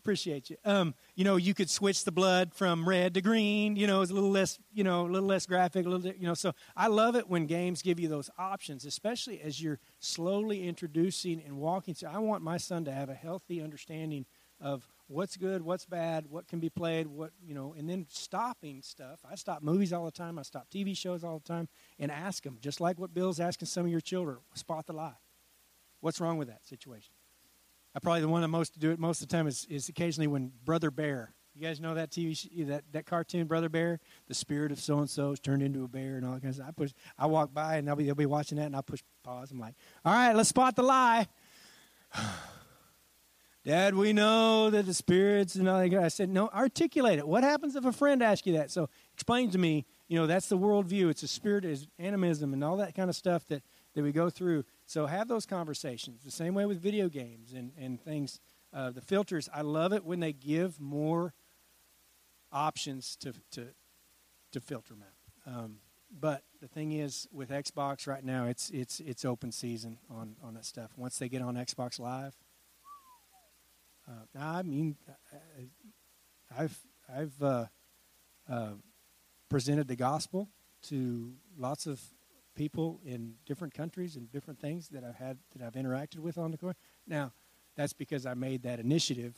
[0.00, 0.56] appreciate you.
[0.64, 3.74] Um, you know, you could switch the blood from red to green.
[3.74, 5.84] You know, it's a little less, you know, a little less graphic.
[5.84, 6.34] A little, bit, you know.
[6.34, 11.42] So I love it when games give you those options, especially as you're slowly introducing
[11.44, 11.94] and walking.
[11.94, 14.26] So I want my son to have a healthy understanding
[14.60, 18.82] of what's good, what's bad, what can be played, what you know, and then stopping
[18.82, 19.20] stuff.
[19.28, 20.38] I stop movies all the time.
[20.38, 23.66] I stop TV shows all the time, and ask them just like what Bill's asking
[23.66, 24.38] some of your children.
[24.54, 25.16] Spot the lie.
[26.00, 27.10] What's wrong with that situation?
[27.94, 30.28] I probably the one that most do it most of the time is, is occasionally
[30.28, 31.32] when Brother Bear.
[31.54, 33.98] You guys know that TV that that cartoon Brother Bear,
[34.28, 36.50] the spirit of so and so is turned into a bear and all that kind
[36.50, 36.68] of stuff.
[36.68, 39.02] I push, I walk by and they'll be they'll be watching that and I push
[39.24, 39.50] pause.
[39.50, 41.26] I'm like, all right, let's spot the lie.
[43.68, 45.92] Dad, we know that the spirits and all that.
[45.92, 47.28] I said, no, articulate it.
[47.28, 48.70] What happens if a friend asks you that?
[48.70, 49.84] So explain to me.
[50.08, 51.10] You know, that's the worldview.
[51.10, 53.62] It's a spirit, is animism, and all that kind of stuff that
[53.94, 54.64] that we go through.
[54.86, 56.24] So have those conversations.
[56.24, 58.40] The same way with video games and, and things.
[58.72, 61.34] Uh, the filters, I love it when they give more
[62.50, 63.66] options to, to,
[64.52, 65.54] to filter map.
[65.54, 65.76] Um,
[66.18, 70.54] but the thing is, with Xbox right now, it's it's it's open season on, on
[70.54, 70.92] that stuff.
[70.96, 72.34] Once they get on Xbox Live,
[74.08, 74.96] uh, I mean,
[76.56, 76.78] I've
[77.14, 77.66] I've uh,
[78.50, 78.70] uh,
[79.48, 80.48] presented the gospel
[80.88, 82.00] to lots of
[82.54, 86.50] people in different countries and different things that I've had that I've interacted with on
[86.50, 86.76] the court.
[87.06, 87.32] Now,
[87.76, 89.34] that's because I made that initiative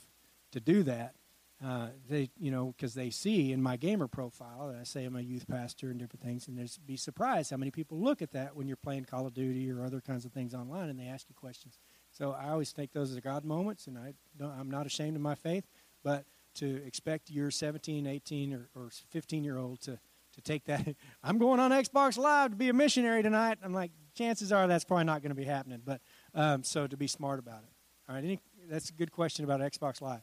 [0.52, 1.14] to do that.
[1.62, 5.14] Uh, they, you know, because they see in my gamer profile that I say I'm
[5.14, 8.32] a youth pastor and different things, and they'd be surprised how many people look at
[8.32, 11.04] that when you're playing Call of Duty or other kinds of things online, and they
[11.04, 11.78] ask you questions.
[12.20, 14.12] So I always take those as God moments, and I
[14.44, 15.64] I'm not ashamed of my faith,
[16.04, 19.98] but to expect your 17, 18, or, or 15 year old to
[20.34, 20.86] to take that.
[21.24, 23.56] I'm going on Xbox Live to be a missionary tonight.
[23.64, 25.80] I'm like, chances are that's probably not going to be happening.
[25.82, 26.02] But
[26.34, 27.70] um, so to be smart about it.
[28.06, 30.20] All right, any, that's a good question about Xbox Live.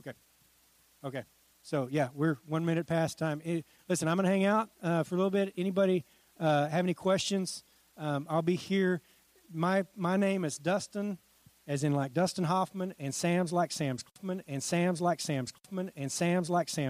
[0.00, 0.12] Okay,
[1.02, 1.22] okay.
[1.62, 3.40] So yeah, we're one minute past time.
[3.88, 5.54] listen, I'm going to hang out uh, for a little bit.
[5.56, 6.04] Anybody
[6.38, 7.64] uh, have any questions?
[7.96, 9.00] Um, I'll be here.
[9.52, 11.18] My my name is Dustin
[11.66, 15.90] as in like Dustin Hoffman, and Sam's like Sam's Hoffman, and Sam's like Sam's Hoffman,
[15.96, 16.84] and Sam's like Sam.